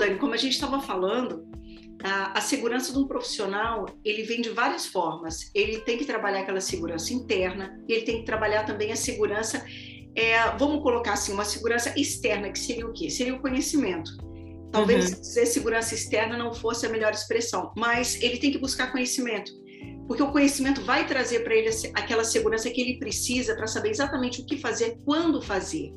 Dani, 0.00 0.18
como 0.18 0.34
a 0.34 0.36
gente 0.36 0.52
estava 0.52 0.80
falando, 0.80 1.46
a, 2.02 2.38
a, 2.38 2.40
segurança 2.40 2.92
de 2.92 2.98
um 2.98 3.06
profissional 3.06 3.86
ele 4.04 4.22
vem 4.22 4.40
de 4.40 4.48
várias 4.50 4.86
formas. 4.86 5.50
Ele 5.54 5.80
tem 5.80 5.98
que 5.98 6.04
trabalhar 6.04 6.40
aquela 6.40 6.60
segurança 6.60 7.12
interna, 7.12 7.78
e 7.86 7.92
ele 7.92 8.02
tem 8.02 8.18
que 8.20 8.24
trabalhar 8.24 8.64
também 8.64 8.90
a 8.90 8.96
segurança, 8.96 9.64
é, 10.14 10.56
vamos 10.58 10.82
colocar 10.82 11.12
assim, 11.12 11.32
uma 11.32 11.44
segurança 11.44 11.92
externa, 11.98 12.50
que 12.50 12.58
seria 12.58 12.86
o 12.86 12.92
quê? 12.92 13.10
Seria 13.10 13.34
o 13.34 13.40
conhecimento. 13.40 14.10
Talvez 14.72 15.10
uhum. 15.10 15.20
dizer 15.20 15.46
segurança 15.46 15.94
externa 15.94 16.38
não 16.38 16.54
fosse 16.54 16.86
a 16.86 16.88
melhor 16.88 17.12
expressão, 17.12 17.72
mas 17.76 18.20
ele 18.22 18.38
tem 18.38 18.52
que 18.52 18.58
buscar 18.58 18.92
conhecimento, 18.92 19.52
porque 20.06 20.22
o 20.22 20.30
conhecimento 20.30 20.80
vai 20.82 21.06
trazer 21.06 21.40
para 21.40 21.54
ele 21.54 21.68
aquela 21.94 22.24
segurança 22.24 22.70
que 22.70 22.80
ele 22.80 22.98
precisa 22.98 23.54
para 23.56 23.66
saber 23.66 23.90
exatamente 23.90 24.40
o 24.40 24.46
que 24.46 24.56
fazer, 24.56 24.96
quando 25.04 25.42
fazer. 25.42 25.92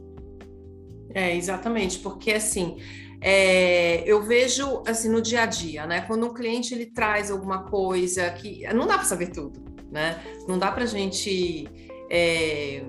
É, 1.13 1.35
exatamente, 1.35 1.99
porque 1.99 2.31
assim, 2.31 2.77
é, 3.23 4.03
eu 4.05 4.21
vejo 4.21 4.83
assim 4.85 5.07
no 5.09 5.21
dia 5.21 5.43
a 5.43 5.45
dia, 5.45 5.87
né? 5.87 6.01
Quando 6.01 6.25
um 6.25 6.33
cliente 6.33 6.73
ele 6.73 6.87
traz 6.87 7.31
alguma 7.31 7.63
coisa 7.63 8.29
que 8.31 8.61
não 8.73 8.85
dá 8.85 8.95
para 8.95 9.05
saber 9.05 9.27
tudo, 9.27 9.63
né? 9.89 10.21
Não 10.45 10.59
dá 10.59 10.69
para 10.71 10.83
a 10.83 10.87
gente 10.87 11.67
é, 12.11 12.83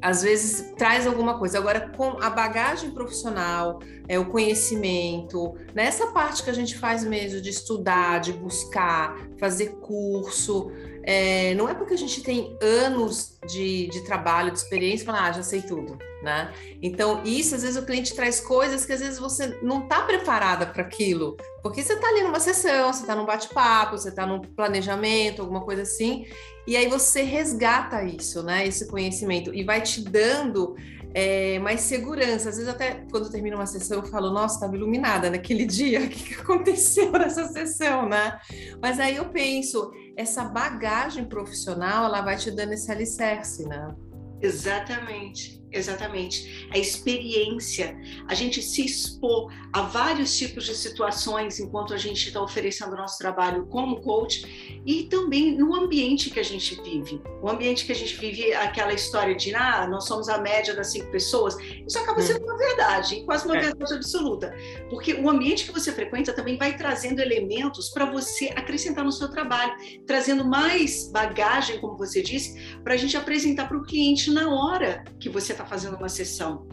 às 0.00 0.22
vezes 0.22 0.72
traz 0.76 1.06
alguma 1.06 1.38
coisa. 1.38 1.58
Agora, 1.58 1.92
com 1.96 2.22
a 2.22 2.30
bagagem 2.30 2.90
profissional, 2.90 3.80
é, 4.08 4.18
o 4.18 4.26
conhecimento, 4.26 5.54
nessa 5.74 6.06
parte 6.08 6.42
que 6.42 6.50
a 6.50 6.54
gente 6.54 6.78
faz 6.78 7.04
mesmo 7.04 7.40
de 7.40 7.50
estudar, 7.50 8.20
de 8.20 8.32
buscar, 8.32 9.16
fazer 9.38 9.76
curso, 9.80 10.70
é, 11.08 11.54
não 11.54 11.68
é 11.68 11.74
porque 11.74 11.94
a 11.94 11.96
gente 11.96 12.20
tem 12.20 12.58
anos 12.60 13.38
de, 13.46 13.86
de 13.86 14.00
trabalho, 14.00 14.50
de 14.50 14.58
experiência, 14.58 15.06
falar, 15.06 15.28
ah, 15.28 15.32
já 15.32 15.42
sei 15.44 15.62
tudo, 15.62 15.96
né? 16.20 16.52
Então, 16.82 17.22
isso, 17.24 17.54
às 17.54 17.62
vezes, 17.62 17.76
o 17.76 17.86
cliente 17.86 18.12
traz 18.12 18.40
coisas 18.40 18.84
que 18.84 18.92
às 18.92 18.98
vezes 18.98 19.16
você 19.16 19.56
não 19.62 19.84
está 19.84 20.02
preparada 20.02 20.66
para 20.66 20.82
aquilo, 20.82 21.36
porque 21.62 21.80
você 21.80 21.92
está 21.92 22.08
ali 22.08 22.24
numa 22.24 22.40
sessão, 22.40 22.92
você 22.92 23.02
está 23.02 23.14
num 23.14 23.24
bate-papo, 23.24 23.96
você 23.96 24.08
está 24.08 24.26
num 24.26 24.40
planejamento, 24.40 25.42
alguma 25.42 25.60
coisa 25.60 25.82
assim, 25.82 26.26
e 26.66 26.76
aí 26.76 26.88
você 26.88 27.22
resgata 27.22 28.02
isso, 28.02 28.42
né? 28.42 28.66
Esse 28.66 28.88
conhecimento, 28.88 29.54
e 29.54 29.62
vai 29.62 29.80
te 29.82 30.00
dando 30.02 30.74
é, 31.14 31.58
mais 31.58 31.80
segurança. 31.80 32.48
Às 32.48 32.56
vezes, 32.56 32.68
até 32.68 33.06
quando 33.10 33.30
termina 33.30 33.56
uma 33.56 33.66
sessão, 33.66 33.98
eu 33.98 34.06
falo, 34.06 34.30
nossa, 34.30 34.56
estava 34.56 34.76
iluminada 34.76 35.30
naquele 35.30 35.64
dia, 35.66 36.00
o 36.00 36.08
que, 36.08 36.34
que 36.34 36.40
aconteceu 36.40 37.10
nessa 37.12 37.46
sessão, 37.48 38.08
né? 38.08 38.38
Mas 38.80 39.00
aí 39.00 39.16
eu 39.16 39.26
penso, 39.30 39.90
essa 40.16 40.44
bagagem 40.44 41.24
profissional, 41.24 42.06
ela 42.06 42.20
vai 42.20 42.36
te 42.36 42.50
dando 42.50 42.72
esse 42.72 42.90
alicerce, 42.90 43.66
né? 43.66 43.94
Exatamente, 44.40 45.62
exatamente. 45.72 46.68
A 46.72 46.78
experiência, 46.78 47.96
a 48.26 48.34
gente 48.34 48.62
se 48.62 48.84
expor 48.84 49.52
a 49.72 49.82
vários 49.82 50.36
tipos 50.36 50.64
de 50.64 50.74
situações 50.74 51.58
enquanto 51.60 51.92
a 51.92 51.96
gente 51.96 52.28
está 52.28 52.40
oferecendo 52.40 52.92
o 52.92 52.96
nosso 52.96 53.18
trabalho 53.18 53.66
como 53.66 54.00
coach 54.00 54.82
e 54.86 55.04
também 55.04 55.56
no 55.56 55.74
ambiente 55.74 56.30
que 56.30 56.40
a 56.40 56.44
gente 56.44 56.80
vive. 56.82 57.20
O 57.42 57.48
ambiente 57.48 57.84
que 57.84 57.92
a 57.92 57.94
gente 57.94 58.14
vive, 58.16 58.52
aquela 58.54 58.92
história 58.92 59.34
de, 59.34 59.54
ah, 59.54 59.86
nós 59.88 60.06
somos 60.06 60.28
a 60.28 60.38
média 60.38 60.74
das 60.74 60.92
cinco 60.92 61.10
pessoas, 61.10 61.56
isso 61.86 61.98
acaba 61.98 62.20
sendo 62.22 62.44
uma 62.44 62.56
verdade, 62.56 63.22
quase 63.24 63.44
uma 63.44 63.56
é. 63.56 63.60
verdade 63.60 63.94
absoluta. 63.94 64.54
Porque 64.88 65.14
o 65.14 65.28
ambiente 65.28 65.64
que 65.64 65.72
você 65.72 65.92
frequenta 65.92 66.32
também 66.32 66.56
vai 66.56 66.76
trazendo 66.76 67.20
elementos 67.20 67.88
para 67.90 68.06
você 68.06 68.52
acrescentar 68.56 69.04
no 69.04 69.12
seu 69.12 69.28
trabalho, 69.30 69.74
trazendo 70.06 70.44
mais 70.44 71.10
bagagem, 71.10 71.80
como 71.80 71.96
você 71.96 72.22
disse, 72.22 72.78
para 72.82 72.94
a 72.94 72.96
gente 72.96 73.16
apresentar 73.16 73.68
para 73.68 73.76
o 73.76 73.82
cliente 73.82 74.30
na 74.30 74.48
hora 74.48 75.04
que 75.18 75.28
você 75.28 75.54
está 75.56 75.66
fazendo 75.66 75.96
uma 75.96 76.08
sessão. 76.08 76.66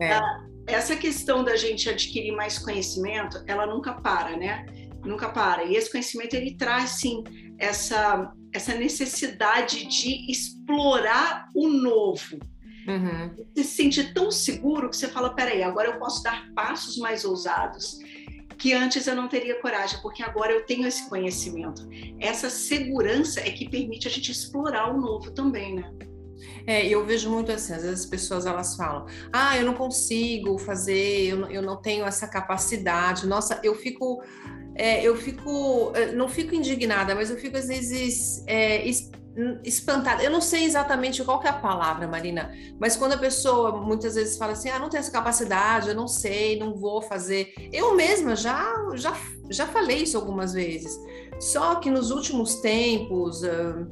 É. 0.00 0.12
Ah, 0.12 0.46
essa 0.66 0.96
questão 0.96 1.42
da 1.42 1.56
gente 1.56 1.88
adquirir 1.88 2.32
mais 2.32 2.58
conhecimento, 2.58 3.42
ela 3.46 3.66
nunca 3.66 3.94
para, 3.94 4.36
né? 4.36 4.66
Nunca 5.04 5.28
para. 5.28 5.64
E 5.64 5.74
esse 5.74 5.90
conhecimento 5.90 6.34
ele 6.34 6.56
traz 6.56 6.90
sim 6.90 7.22
essa 7.58 8.32
essa 8.52 8.74
necessidade 8.74 9.86
de 9.86 10.30
explorar 10.30 11.48
o 11.54 11.68
novo. 11.68 12.38
Uhum. 12.86 13.34
Você 13.54 13.64
se 13.64 13.76
sente 13.76 14.14
tão 14.14 14.30
seguro 14.30 14.88
que 14.88 14.96
você 14.96 15.08
fala: 15.08 15.34
peraí, 15.34 15.62
agora 15.62 15.88
eu 15.88 15.98
posso 15.98 16.22
dar 16.22 16.50
passos 16.54 16.96
mais 16.98 17.24
ousados 17.24 17.98
que 18.58 18.72
antes 18.72 19.06
eu 19.06 19.14
não 19.14 19.28
teria 19.28 19.60
coragem, 19.60 20.00
porque 20.02 20.22
agora 20.22 20.52
eu 20.52 20.66
tenho 20.66 20.86
esse 20.86 21.08
conhecimento. 21.08 21.88
Essa 22.18 22.50
segurança 22.50 23.40
é 23.40 23.50
que 23.52 23.68
permite 23.68 24.08
a 24.08 24.10
gente 24.10 24.32
explorar 24.32 24.92
o 24.92 25.00
novo 25.00 25.30
também, 25.30 25.76
né? 25.76 25.90
É, 26.66 26.86
eu 26.86 27.04
vejo 27.04 27.30
muito 27.30 27.50
assim, 27.50 27.72
às 27.72 27.82
vezes 27.82 28.00
as 28.00 28.06
pessoas 28.06 28.46
elas 28.46 28.76
falam, 28.76 29.06
ah, 29.32 29.56
eu 29.56 29.64
não 29.64 29.74
consigo 29.74 30.58
fazer, 30.58 31.28
eu 31.28 31.36
não, 31.36 31.50
eu 31.50 31.62
não 31.62 31.76
tenho 31.76 32.04
essa 32.04 32.26
capacidade. 32.26 33.26
Nossa, 33.26 33.60
eu 33.62 33.74
fico, 33.74 34.22
é, 34.74 35.02
eu 35.02 35.16
fico, 35.16 35.92
eh, 35.94 36.12
não 36.12 36.28
fico 36.28 36.54
indignada, 36.54 37.14
mas 37.14 37.30
eu 37.30 37.36
fico 37.36 37.56
às 37.56 37.68
vezes 37.68 38.44
é, 38.46 38.84
espantada. 39.64 40.22
Eu 40.22 40.30
não 40.30 40.40
sei 40.40 40.64
exatamente 40.64 41.22
qual 41.22 41.42
é 41.42 41.48
a 41.48 41.52
palavra, 41.52 42.06
Marina, 42.08 42.52
mas 42.78 42.96
quando 42.96 43.12
a 43.12 43.18
pessoa 43.18 43.80
muitas 43.80 44.14
vezes 44.14 44.36
fala 44.36 44.52
assim, 44.52 44.68
ah, 44.68 44.78
não 44.78 44.88
tenho 44.88 45.00
essa 45.00 45.12
capacidade, 45.12 45.88
eu 45.88 45.94
não 45.94 46.08
sei, 46.08 46.58
não 46.58 46.74
vou 46.74 47.00
fazer. 47.00 47.54
Eu 47.72 47.94
mesma 47.94 48.34
já, 48.34 48.74
já, 48.94 49.16
já 49.48 49.66
falei 49.66 50.02
isso 50.02 50.16
algumas 50.16 50.52
vezes. 50.52 50.98
Só 51.40 51.76
que 51.76 51.88
nos 51.88 52.10
últimos 52.10 52.56
tempos, 52.56 53.42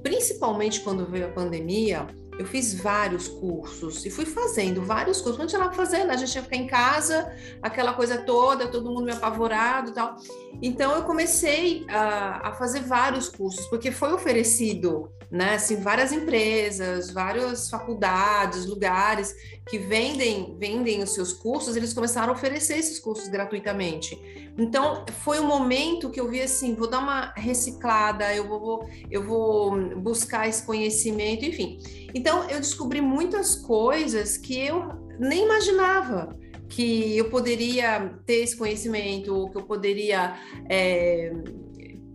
principalmente 0.02 0.80
quando 0.80 1.06
veio 1.06 1.26
a 1.26 1.30
pandemia, 1.30 2.06
eu 2.38 2.44
fiz 2.44 2.74
vários 2.74 3.28
cursos 3.28 4.04
e 4.04 4.10
fui 4.10 4.26
fazendo 4.26 4.82
vários 4.82 5.20
cursos. 5.20 5.36
Quando 5.36 5.48
tinha 5.48 5.64
lá 5.64 5.72
fazendo, 5.72 6.10
a 6.10 6.16
gente 6.16 6.34
ia 6.34 6.42
ficar 6.42 6.56
em 6.56 6.66
casa, 6.66 7.32
aquela 7.62 7.94
coisa 7.94 8.18
toda, 8.18 8.68
todo 8.68 8.90
mundo 8.90 9.04
me 9.04 9.12
apavorado 9.12 9.90
e 9.90 9.94
tal. 9.94 10.16
Então 10.60 10.92
eu 10.92 11.02
comecei 11.04 11.84
a, 11.88 12.48
a 12.48 12.52
fazer 12.52 12.80
vários 12.80 13.28
cursos, 13.28 13.66
porque 13.68 13.90
foi 13.90 14.12
oferecido, 14.12 15.10
né? 15.30 15.54
Assim, 15.54 15.76
várias 15.76 16.12
empresas, 16.12 17.10
várias 17.10 17.68
faculdades, 17.68 18.66
lugares 18.66 19.34
que 19.68 19.78
vendem, 19.78 20.56
vendem 20.58 21.02
os 21.02 21.14
seus 21.14 21.32
cursos, 21.32 21.76
eles 21.76 21.92
começaram 21.92 22.32
a 22.32 22.36
oferecer 22.36 22.78
esses 22.78 22.98
cursos 22.98 23.28
gratuitamente. 23.28 24.18
Então 24.58 25.04
foi 25.22 25.40
um 25.40 25.46
momento 25.46 26.10
que 26.10 26.20
eu 26.20 26.28
vi 26.28 26.40
assim, 26.40 26.74
vou 26.74 26.88
dar 26.88 27.00
uma 27.00 27.32
reciclada, 27.36 28.34
eu 28.34 28.48
vou, 28.48 28.88
eu 29.10 29.22
vou 29.22 29.96
buscar 29.96 30.48
esse 30.48 30.64
conhecimento, 30.64 31.44
enfim. 31.44 31.78
Então, 32.14 32.48
eu 32.48 32.58
descobri 32.58 33.02
muitas 33.02 33.54
coisas 33.54 34.38
que 34.38 34.58
eu 34.58 34.88
nem 35.18 35.44
imaginava 35.44 36.34
que 36.68 37.16
eu 37.16 37.30
poderia 37.30 38.18
ter 38.24 38.42
esse 38.42 38.56
conhecimento, 38.56 39.50
que 39.50 39.58
eu 39.58 39.64
poderia 39.64 40.34
é, 40.68 41.32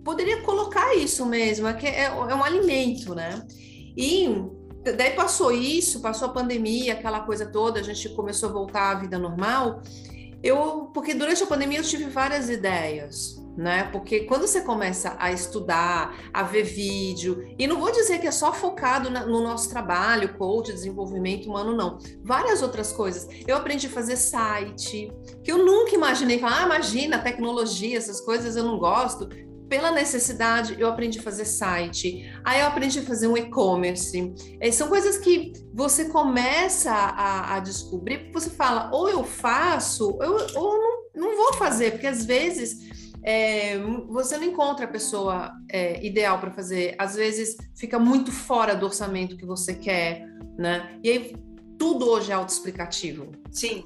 poderia 0.03 0.41
colocar 0.41 0.95
isso 0.95 1.25
mesmo, 1.25 1.67
é, 1.67 1.73
que 1.73 1.87
é, 1.87 2.05
é 2.05 2.35
um 2.35 2.43
alimento, 2.43 3.13
né? 3.13 3.45
E 3.95 4.27
daí 4.83 5.11
passou 5.11 5.51
isso, 5.51 6.01
passou 6.01 6.27
a 6.27 6.31
pandemia, 6.31 6.93
aquela 6.93 7.21
coisa 7.21 7.45
toda, 7.45 7.79
a 7.79 7.83
gente 7.83 8.09
começou 8.09 8.49
a 8.49 8.51
voltar 8.51 8.91
à 8.91 8.95
vida 8.95 9.17
normal. 9.17 9.81
Eu, 10.43 10.89
porque 10.91 11.13
durante 11.13 11.43
a 11.43 11.47
pandemia 11.47 11.79
eu 11.79 11.83
tive 11.83 12.05
várias 12.05 12.49
ideias, 12.49 13.39
né? 13.55 13.83
Porque 13.91 14.21
quando 14.21 14.47
você 14.47 14.61
começa 14.61 15.15
a 15.19 15.31
estudar, 15.31 16.17
a 16.33 16.41
ver 16.41 16.63
vídeo, 16.63 17.53
e 17.59 17.67
não 17.67 17.79
vou 17.79 17.91
dizer 17.91 18.19
que 18.19 18.25
é 18.25 18.31
só 18.31 18.51
focado 18.51 19.11
na, 19.11 19.23
no 19.23 19.43
nosso 19.43 19.69
trabalho, 19.69 20.33
coach, 20.35 20.71
desenvolvimento 20.71 21.47
humano, 21.47 21.75
não. 21.75 21.99
Várias 22.23 22.63
outras 22.63 22.91
coisas. 22.91 23.27
Eu 23.45 23.55
aprendi 23.55 23.85
a 23.85 23.89
fazer 23.91 24.15
site, 24.15 25.11
que 25.43 25.51
eu 25.51 25.59
nunca 25.59 25.93
imaginei 25.93 26.39
falar, 26.39 26.63
ah, 26.63 26.65
imagina, 26.65 27.19
tecnologia, 27.19 27.95
essas 27.95 28.19
coisas 28.19 28.55
eu 28.55 28.63
não 28.63 28.79
gosto. 28.79 29.29
Pela 29.71 29.89
necessidade, 29.89 30.75
eu 30.77 30.89
aprendi 30.89 31.17
a 31.17 31.23
fazer 31.23 31.45
site, 31.45 32.29
aí 32.43 32.59
eu 32.59 32.67
aprendi 32.67 32.99
a 32.99 33.03
fazer 33.03 33.27
um 33.27 33.37
e-commerce. 33.37 34.33
É, 34.59 34.69
são 34.69 34.89
coisas 34.89 35.17
que 35.17 35.53
você 35.73 36.09
começa 36.09 36.91
a, 36.91 37.55
a 37.55 37.59
descobrir, 37.61 38.29
você 38.33 38.49
fala, 38.49 38.91
ou 38.93 39.09
eu 39.09 39.23
faço, 39.23 40.09
ou, 40.09 40.61
ou 40.61 40.77
não, 40.77 41.03
não 41.15 41.37
vou 41.37 41.53
fazer, 41.53 41.91
porque 41.91 42.05
às 42.05 42.25
vezes 42.25 43.15
é, 43.23 43.79
você 44.09 44.37
não 44.37 44.43
encontra 44.43 44.83
a 44.83 44.89
pessoa 44.89 45.53
é, 45.71 46.05
ideal 46.05 46.37
para 46.37 46.51
fazer. 46.51 46.93
Às 46.99 47.15
vezes 47.15 47.55
fica 47.73 47.97
muito 47.97 48.29
fora 48.29 48.75
do 48.75 48.85
orçamento 48.85 49.37
que 49.37 49.45
você 49.45 49.73
quer, 49.73 50.27
né? 50.59 50.99
E 51.01 51.09
aí 51.09 51.35
tudo 51.79 52.09
hoje 52.09 52.29
é 52.29 52.35
autoexplicativo. 52.35 53.31
Sim 53.49 53.85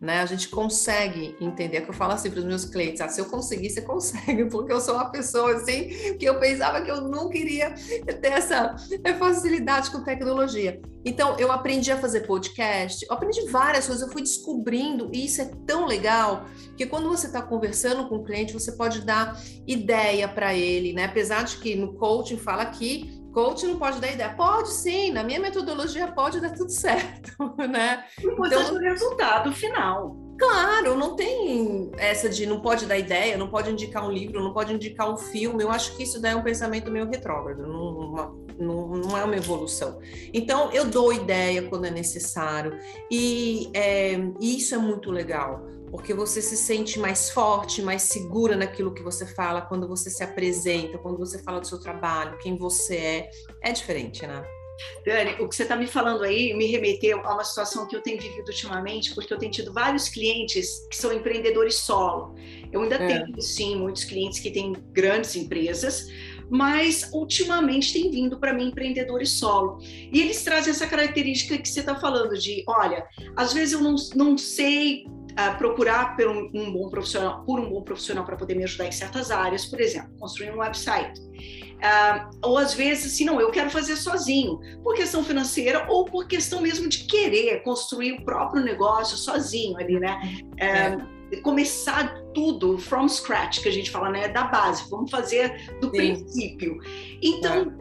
né? 0.00 0.20
A 0.20 0.26
gente 0.26 0.48
consegue 0.48 1.36
entender, 1.40 1.78
é 1.78 1.80
que 1.80 1.88
eu 1.88 1.94
falo 1.94 2.12
assim 2.12 2.30
para 2.30 2.40
os 2.40 2.44
meus 2.44 2.64
clientes, 2.64 3.00
ah, 3.00 3.08
se 3.08 3.20
eu 3.20 3.26
conseguir, 3.26 3.70
você 3.70 3.80
consegue, 3.82 4.44
porque 4.46 4.72
eu 4.72 4.80
sou 4.80 4.94
uma 4.94 5.10
pessoa 5.10 5.56
assim, 5.56 6.16
que 6.18 6.24
eu 6.24 6.38
pensava 6.38 6.82
que 6.82 6.90
eu 6.90 7.00
não 7.02 7.28
queria 7.28 7.70
ter 7.72 8.32
essa 8.32 8.76
facilidade 9.18 9.90
com 9.90 10.02
tecnologia. 10.02 10.80
Então, 11.04 11.36
eu 11.38 11.52
aprendi 11.52 11.92
a 11.92 11.98
fazer 11.98 12.20
podcast, 12.20 13.04
eu 13.08 13.14
aprendi 13.14 13.46
várias 13.50 13.86
coisas, 13.86 14.06
eu 14.06 14.12
fui 14.12 14.22
descobrindo, 14.22 15.10
e 15.12 15.26
isso 15.26 15.42
é 15.42 15.50
tão 15.66 15.86
legal, 15.86 16.46
que 16.76 16.86
quando 16.86 17.08
você 17.08 17.26
está 17.26 17.42
conversando 17.42 18.08
com 18.08 18.16
o 18.16 18.24
cliente, 18.24 18.52
você 18.52 18.72
pode 18.72 19.02
dar 19.02 19.38
ideia 19.66 20.26
para 20.26 20.54
ele, 20.54 20.92
né? 20.92 21.04
Apesar 21.04 21.44
de 21.44 21.56
que 21.58 21.76
no 21.76 21.94
coaching 21.94 22.38
fala 22.38 22.64
que 22.66 23.23
Coach 23.34 23.66
não 23.66 23.76
pode 23.76 24.00
dar 24.00 24.12
ideia. 24.12 24.30
Pode 24.30 24.70
sim, 24.72 25.10
na 25.10 25.24
minha 25.24 25.40
metodologia 25.40 26.06
pode 26.06 26.40
dar 26.40 26.50
tudo 26.50 26.70
certo, 26.70 27.32
né? 27.68 28.04
Depois 28.16 28.52
então, 28.52 28.76
o 28.76 28.78
resultado 28.78 29.52
final. 29.52 30.16
Claro, 30.38 30.96
não 30.96 31.16
tem 31.16 31.90
essa 31.96 32.28
de 32.28 32.46
não 32.46 32.60
pode 32.60 32.86
dar 32.86 32.96
ideia, 32.96 33.36
não 33.36 33.48
pode 33.48 33.70
indicar 33.70 34.06
um 34.06 34.10
livro, 34.10 34.42
não 34.42 34.52
pode 34.52 34.72
indicar 34.72 35.12
um 35.12 35.16
filme. 35.16 35.62
Eu 35.62 35.70
acho 35.70 35.96
que 35.96 36.04
isso 36.04 36.20
daí 36.20 36.32
é 36.32 36.36
um 36.36 36.42
pensamento 36.42 36.90
meio 36.90 37.08
retrógrado, 37.08 37.66
não, 37.66 38.32
não, 38.58 38.88
não 38.88 39.18
é 39.18 39.24
uma 39.24 39.36
evolução. 39.36 39.98
Então, 40.32 40.70
eu 40.72 40.86
dou 40.86 41.12
ideia 41.12 41.62
quando 41.68 41.86
é 41.86 41.90
necessário, 41.90 42.78
e 43.10 43.70
é, 43.74 44.16
isso 44.40 44.74
é 44.74 44.78
muito 44.78 45.10
legal, 45.10 45.64
porque 45.94 46.12
você 46.12 46.42
se 46.42 46.56
sente 46.56 46.98
mais 46.98 47.30
forte, 47.30 47.80
mais 47.80 48.02
segura 48.02 48.56
naquilo 48.56 48.92
que 48.92 49.00
você 49.00 49.24
fala, 49.24 49.60
quando 49.60 49.86
você 49.86 50.10
se 50.10 50.24
apresenta, 50.24 50.98
quando 50.98 51.16
você 51.16 51.40
fala 51.40 51.60
do 51.60 51.68
seu 51.68 51.78
trabalho, 51.78 52.36
quem 52.38 52.56
você 52.56 52.96
é. 52.96 53.30
É 53.62 53.70
diferente, 53.70 54.26
né? 54.26 54.44
Dani, 55.06 55.40
o 55.40 55.48
que 55.48 55.54
você 55.54 55.62
está 55.62 55.76
me 55.76 55.86
falando 55.86 56.24
aí 56.24 56.52
me 56.52 56.66
remeteu 56.66 57.20
a 57.20 57.34
uma 57.34 57.44
situação 57.44 57.86
que 57.86 57.94
eu 57.94 58.02
tenho 58.02 58.20
vivido 58.20 58.48
ultimamente, 58.48 59.14
porque 59.14 59.32
eu 59.32 59.38
tenho 59.38 59.52
tido 59.52 59.72
vários 59.72 60.08
clientes 60.08 60.84
que 60.90 60.96
são 60.96 61.12
empreendedores 61.12 61.76
solo. 61.76 62.34
Eu 62.72 62.82
ainda 62.82 62.96
é. 62.96 63.06
tenho, 63.06 63.40
sim, 63.40 63.76
muitos 63.76 64.02
clientes 64.02 64.40
que 64.40 64.50
têm 64.50 64.72
grandes 64.90 65.36
empresas, 65.36 66.08
mas 66.50 67.08
ultimamente 67.12 67.92
tem 67.92 68.10
vindo 68.10 68.40
para 68.40 68.52
mim 68.52 68.66
empreendedores 68.66 69.38
solo. 69.38 69.78
E 69.80 70.20
eles 70.20 70.42
trazem 70.42 70.72
essa 70.72 70.88
característica 70.88 71.56
que 71.56 71.68
você 71.68 71.78
está 71.78 71.94
falando 71.94 72.36
de, 72.36 72.64
olha, 72.66 73.06
às 73.36 73.52
vezes 73.52 73.74
eu 73.74 73.80
não, 73.80 73.94
não 74.16 74.36
sei 74.36 75.06
uh, 75.34 75.58
procurar 75.58 76.16
por 76.16 76.28
um, 76.28 76.50
um, 76.54 76.72
bom 76.72 76.88
profissional, 76.88 77.42
por 77.44 77.60
um 77.60 77.68
bom 77.68 77.82
profissional 77.82 78.24
para 78.24 78.36
poder 78.36 78.54
me 78.54 78.64
ajudar 78.64 78.86
em 78.86 78.92
certas 78.92 79.30
áreas, 79.30 79.66
por 79.66 79.80
exemplo, 79.80 80.10
construir 80.18 80.50
um 80.52 80.58
website. 80.58 81.20
Uh, 81.20 82.30
ou 82.42 82.56
às 82.56 82.72
vezes, 82.72 83.12
se 83.12 83.24
não, 83.24 83.40
eu 83.40 83.50
quero 83.50 83.68
fazer 83.68 83.96
sozinho, 83.96 84.58
por 84.82 84.94
questão 84.94 85.22
financeira 85.22 85.86
ou 85.88 86.04
por 86.04 86.26
questão 86.26 86.60
mesmo 86.60 86.88
de 86.88 87.04
querer 87.04 87.62
construir 87.62 88.12
o 88.12 88.24
próprio 88.24 88.62
negócio 88.62 89.16
sozinho 89.16 89.76
ali, 89.76 89.98
né? 89.98 90.18
Uh, 90.54 91.14
começar 91.42 92.14
tudo 92.32 92.78
from 92.78 93.08
scratch, 93.08 93.60
que 93.60 93.68
a 93.68 93.72
gente 93.72 93.90
fala, 93.90 94.08
né? 94.08 94.28
Da 94.28 94.44
base, 94.44 94.88
vamos 94.88 95.10
fazer 95.10 95.74
do 95.80 95.90
Sim. 95.90 95.96
princípio. 95.96 96.78
Então, 97.20 97.72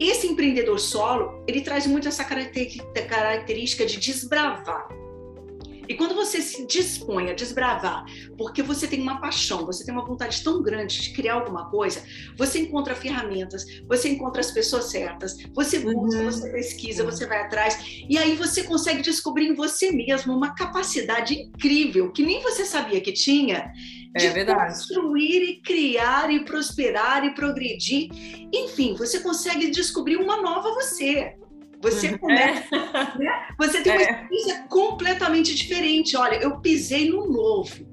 é. 0.00 0.04
esse 0.04 0.26
empreendedor 0.26 0.78
solo, 0.78 1.42
ele 1.46 1.60
traz 1.62 1.86
muito 1.86 2.08
essa 2.08 2.24
característica 2.24 3.86
de 3.86 3.98
desbravar 3.98 4.88
e 5.88 5.94
quando 5.94 6.14
você 6.14 6.40
se 6.40 6.66
dispõe 6.66 7.30
a 7.30 7.34
desbravar, 7.34 8.04
porque 8.36 8.62
você 8.62 8.86
tem 8.86 9.00
uma 9.00 9.20
paixão, 9.20 9.64
você 9.64 9.84
tem 9.84 9.94
uma 9.94 10.04
vontade 10.04 10.42
tão 10.42 10.62
grande 10.62 11.00
de 11.00 11.12
criar 11.12 11.34
alguma 11.34 11.70
coisa, 11.70 12.02
você 12.36 12.60
encontra 12.60 12.94
ferramentas, 12.94 13.64
você 13.86 14.08
encontra 14.08 14.40
as 14.40 14.50
pessoas 14.50 14.90
certas, 14.90 15.36
você 15.54 15.78
busca, 15.78 16.20
uhum. 16.20 16.30
você 16.30 16.50
pesquisa, 16.50 17.04
uhum. 17.04 17.10
você 17.10 17.26
vai 17.26 17.42
atrás, 17.42 17.78
e 18.08 18.18
aí 18.18 18.34
você 18.34 18.62
consegue 18.62 19.02
descobrir 19.02 19.46
em 19.46 19.54
você 19.54 19.90
mesmo 19.90 20.34
uma 20.34 20.54
capacidade 20.54 21.34
incrível 21.34 22.12
que 22.12 22.24
nem 22.24 22.42
você 22.42 22.64
sabia 22.64 23.00
que 23.00 23.12
tinha 23.12 23.72
é 24.14 24.18
de 24.18 24.28
verdade. 24.30 24.72
construir 24.72 25.42
e 25.42 25.60
criar 25.60 26.32
e 26.32 26.44
prosperar 26.44 27.24
e 27.24 27.34
progredir. 27.34 28.08
Enfim, 28.52 28.94
você 28.94 29.20
consegue 29.20 29.70
descobrir 29.70 30.16
uma 30.16 30.40
nova 30.40 30.72
você. 30.72 31.36
Você 31.82 32.08
uhum. 32.08 32.18
começa, 32.18 32.74
é. 32.74 33.18
né? 33.18 33.48
Você 33.58 33.82
tem 33.82 33.92
uma 33.92 34.02
é. 34.02 34.10
experiência 34.10 34.62
completamente 34.68 35.54
diferente. 35.54 36.16
Olha, 36.16 36.36
eu 36.36 36.60
pisei 36.60 37.10
no 37.10 37.26
novo. 37.26 37.86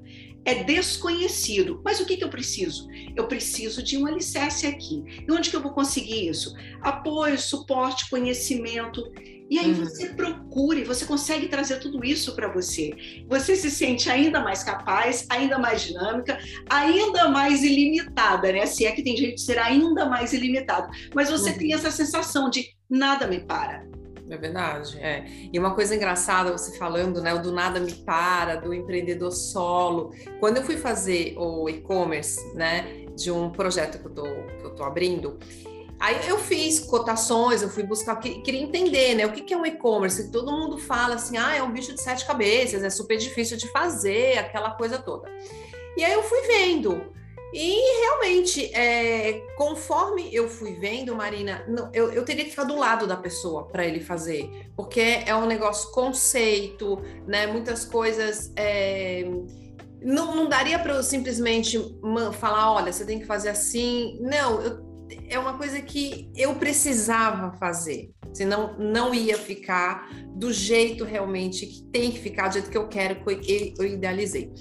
É 0.44 0.62
desconhecido. 0.62 1.80
Mas 1.82 2.00
o 2.00 2.06
que, 2.06 2.16
que 2.18 2.24
eu 2.24 2.28
preciso? 2.28 2.86
Eu 3.16 3.26
preciso 3.26 3.82
de 3.82 3.96
um 3.96 4.06
alicerce 4.06 4.66
aqui. 4.66 5.02
E 5.26 5.32
onde 5.32 5.48
que 5.48 5.56
eu 5.56 5.62
vou 5.62 5.72
conseguir 5.72 6.28
isso? 6.28 6.54
Apoio, 6.82 7.38
suporte, 7.38 8.10
conhecimento. 8.10 9.10
E 9.50 9.58
aí 9.58 9.70
uhum. 9.72 9.84
você 9.84 10.08
procura 10.08 10.78
e 10.78 10.84
você 10.84 11.04
consegue 11.04 11.48
trazer 11.48 11.78
tudo 11.78 12.04
isso 12.04 12.34
para 12.34 12.48
você. 12.48 12.92
Você 13.28 13.54
se 13.54 13.70
sente 13.70 14.10
ainda 14.10 14.40
mais 14.40 14.62
capaz, 14.62 15.26
ainda 15.28 15.58
mais 15.58 15.82
dinâmica, 15.82 16.38
ainda 16.68 17.28
mais 17.28 17.62
ilimitada, 17.62 18.52
né? 18.52 18.66
Se 18.66 18.86
é 18.86 18.92
que 18.92 19.02
tem 19.02 19.16
jeito 19.16 19.36
de 19.36 19.42
ser 19.42 19.58
ainda 19.58 20.06
mais 20.06 20.32
ilimitado. 20.32 20.88
Mas 21.14 21.30
você 21.30 21.50
uhum. 21.50 21.58
tem 21.58 21.74
essa 21.74 21.90
sensação 21.90 22.48
de 22.48 22.74
nada 22.88 23.26
me 23.26 23.40
para. 23.40 23.84
É 24.30 24.36
verdade, 24.38 24.98
é. 24.98 25.26
E 25.52 25.58
uma 25.58 25.74
coisa 25.74 25.94
engraçada, 25.94 26.50
você 26.50 26.76
falando, 26.78 27.20
né, 27.20 27.34
o 27.34 27.42
do 27.42 27.52
nada 27.52 27.78
me 27.78 27.92
para, 27.92 28.56
do 28.56 28.72
empreendedor 28.72 29.30
solo. 29.30 30.12
Quando 30.40 30.56
eu 30.56 30.62
fui 30.62 30.78
fazer 30.78 31.34
o 31.36 31.68
e-commerce, 31.68 32.40
né, 32.54 33.04
de 33.14 33.30
um 33.30 33.50
projeto 33.50 33.98
que 33.98 34.06
eu 34.06 34.10
tô, 34.10 34.22
que 34.22 34.64
eu 34.64 34.74
tô 34.74 34.82
abrindo, 34.82 35.38
Aí 36.00 36.28
eu 36.28 36.38
fiz 36.38 36.80
cotações, 36.80 37.62
eu 37.62 37.68
fui 37.68 37.82
buscar, 37.82 38.16
queria 38.16 38.60
entender, 38.60 39.14
né? 39.14 39.26
O 39.26 39.32
que 39.32 39.54
é 39.54 39.56
um 39.56 39.64
e-commerce? 39.64 40.30
Todo 40.30 40.52
mundo 40.52 40.76
fala 40.78 41.14
assim, 41.14 41.36
ah, 41.36 41.54
é 41.54 41.62
um 41.62 41.72
bicho 41.72 41.94
de 41.94 42.00
sete 42.00 42.26
cabeças, 42.26 42.82
é 42.82 42.90
super 42.90 43.16
difícil 43.16 43.56
de 43.56 43.68
fazer, 43.68 44.38
aquela 44.38 44.72
coisa 44.72 44.98
toda. 44.98 45.30
E 45.96 46.04
aí 46.04 46.12
eu 46.12 46.22
fui 46.22 46.42
vendo. 46.42 47.14
E 47.54 48.00
realmente, 48.00 48.64
é, 48.74 49.44
conforme 49.56 50.28
eu 50.34 50.48
fui 50.48 50.72
vendo, 50.72 51.14
Marina, 51.14 51.64
não, 51.68 51.88
eu, 51.94 52.10
eu, 52.10 52.24
teria 52.24 52.42
que 52.42 52.50
ficar 52.50 52.64
do 52.64 52.76
lado 52.76 53.06
da 53.06 53.16
pessoa 53.16 53.68
para 53.68 53.86
ele 53.86 54.00
fazer, 54.00 54.50
porque 54.74 55.22
é 55.24 55.36
um 55.36 55.46
negócio 55.46 55.92
conceito, 55.92 57.00
né? 57.28 57.46
Muitas 57.46 57.84
coisas. 57.84 58.52
É, 58.56 59.24
não, 60.02 60.34
não 60.34 60.48
daria 60.48 60.80
para 60.80 60.94
eu 60.94 61.02
simplesmente 61.04 61.78
falar, 62.32 62.72
olha, 62.72 62.92
você 62.92 63.04
tem 63.04 63.20
que 63.20 63.24
fazer 63.24 63.50
assim. 63.50 64.18
Não, 64.20 64.60
eu, 64.60 64.83
é 65.28 65.38
uma 65.38 65.56
coisa 65.56 65.80
que 65.80 66.30
eu 66.36 66.54
precisava 66.54 67.52
fazer, 67.58 68.10
senão 68.32 68.76
não 68.78 69.14
ia 69.14 69.36
ficar 69.36 70.08
do 70.34 70.52
jeito 70.52 71.04
realmente 71.04 71.66
que 71.66 71.82
tem 71.84 72.10
que 72.10 72.18
ficar, 72.18 72.48
do 72.48 72.54
jeito 72.54 72.70
que 72.70 72.78
eu 72.78 72.88
quero, 72.88 73.24
que 73.40 73.74
eu 73.78 73.86
idealizei. 73.86 74.52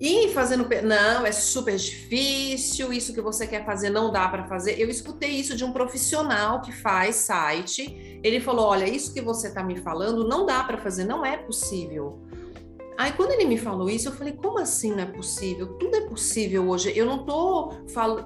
E 0.00 0.28
fazendo, 0.28 0.68
não, 0.84 1.26
é 1.26 1.32
super 1.32 1.76
difícil, 1.76 2.92
isso 2.92 3.12
que 3.12 3.20
você 3.20 3.48
quer 3.48 3.64
fazer 3.66 3.90
não 3.90 4.12
dá 4.12 4.28
para 4.28 4.46
fazer. 4.46 4.80
Eu 4.80 4.88
escutei 4.88 5.30
isso 5.30 5.56
de 5.56 5.64
um 5.64 5.72
profissional 5.72 6.60
que 6.60 6.70
faz 6.70 7.16
site. 7.16 8.20
Ele 8.22 8.38
falou: 8.38 8.66
Olha, 8.66 8.88
isso 8.88 9.12
que 9.12 9.20
você 9.20 9.48
está 9.48 9.60
me 9.60 9.76
falando 9.80 10.28
não 10.28 10.46
dá 10.46 10.62
para 10.62 10.78
fazer, 10.78 11.04
não 11.04 11.26
é 11.26 11.36
possível. 11.36 12.27
Aí 12.98 13.12
quando 13.12 13.30
ele 13.30 13.44
me 13.44 13.56
falou 13.56 13.88
isso, 13.88 14.08
eu 14.08 14.12
falei: 14.12 14.34
Como 14.34 14.58
assim 14.58 14.90
não 14.90 15.04
é 15.04 15.06
possível? 15.06 15.78
Tudo 15.78 15.96
é 15.96 16.00
possível 16.02 16.68
hoje. 16.68 16.92
Eu 16.94 17.06
não 17.06 17.20
estou 17.20 17.72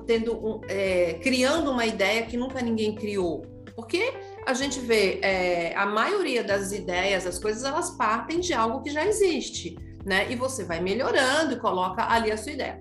tendo 0.07 0.35
um, 0.35 0.61
é, 0.69 1.15
criando 1.23 1.71
uma 1.71 1.87
ideia 1.87 2.27
que 2.27 2.37
nunca 2.37 2.61
ninguém 2.61 2.95
criou. 2.95 3.43
Porque 3.77 4.13
a 4.47 4.53
gente 4.53 4.81
vê 4.81 5.19
é, 5.23 5.75
a 5.77 5.87
maioria 5.87 6.43
das 6.43 6.73
ideias, 6.73 7.27
as 7.27 7.39
coisas, 7.39 7.65
elas 7.65 7.91
partem 7.91 8.41
de 8.41 8.53
algo 8.53 8.83
que 8.83 8.91
já 8.91 9.07
existe 9.07 9.77
né? 10.05 10.31
E 10.31 10.37
você 10.37 10.65
vai 10.65 10.81
melhorando 10.81 11.55
e 11.55 11.59
coloca 11.59 12.05
ali 12.11 12.31
a 12.31 12.37
sua 12.37 12.53
ideia. 12.53 12.79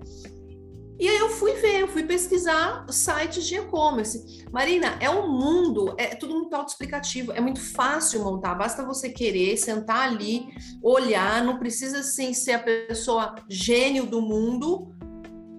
E 0.98 1.08
aí 1.08 1.18
eu 1.18 1.30
fui 1.30 1.54
ver, 1.54 1.80
eu 1.80 1.88
fui 1.88 2.04
pesquisar 2.04 2.86
sites 2.90 3.44
de 3.44 3.56
e-commerce. 3.56 4.44
Marina, 4.52 4.96
é 5.00 5.10
um 5.10 5.28
mundo, 5.28 5.94
é 5.98 6.14
tudo 6.14 6.34
muito 6.34 6.54
autoexplicativo, 6.54 7.32
é 7.32 7.40
muito 7.40 7.60
fácil 7.60 8.22
montar, 8.22 8.54
basta 8.54 8.84
você 8.84 9.08
querer 9.08 9.56
sentar 9.56 10.08
ali, 10.08 10.46
olhar, 10.82 11.42
não 11.42 11.58
precisa 11.58 12.00
assim 12.00 12.32
ser 12.32 12.52
a 12.52 12.58
pessoa 12.58 13.34
gênio 13.48 14.06
do 14.06 14.20
mundo. 14.20 14.94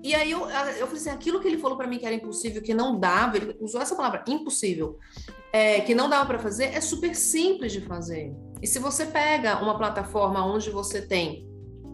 E 0.03 0.13
aí 0.13 0.31
eu, 0.31 0.49
eu 0.49 0.85
falei 0.87 1.01
assim, 1.01 1.09
aquilo 1.09 1.39
que 1.39 1.47
ele 1.47 1.57
falou 1.57 1.77
para 1.77 1.87
mim 1.87 1.97
que 1.97 2.05
era 2.05 2.15
impossível, 2.15 2.61
que 2.61 2.73
não 2.73 2.99
dava, 2.99 3.37
ele 3.37 3.57
usou 3.59 3.81
essa 3.81 3.95
palavra, 3.95 4.23
impossível, 4.27 4.99
é, 5.51 5.81
que 5.81 5.95
não 5.95 6.09
dava 6.09 6.25
para 6.25 6.39
fazer, 6.39 6.65
é 6.65 6.81
super 6.81 7.15
simples 7.15 7.71
de 7.71 7.81
fazer. 7.81 8.33
E 8.61 8.67
se 8.67 8.79
você 8.79 9.05
pega 9.05 9.61
uma 9.61 9.77
plataforma 9.77 10.45
onde 10.45 10.69
você 10.69 11.01
tem 11.01 11.52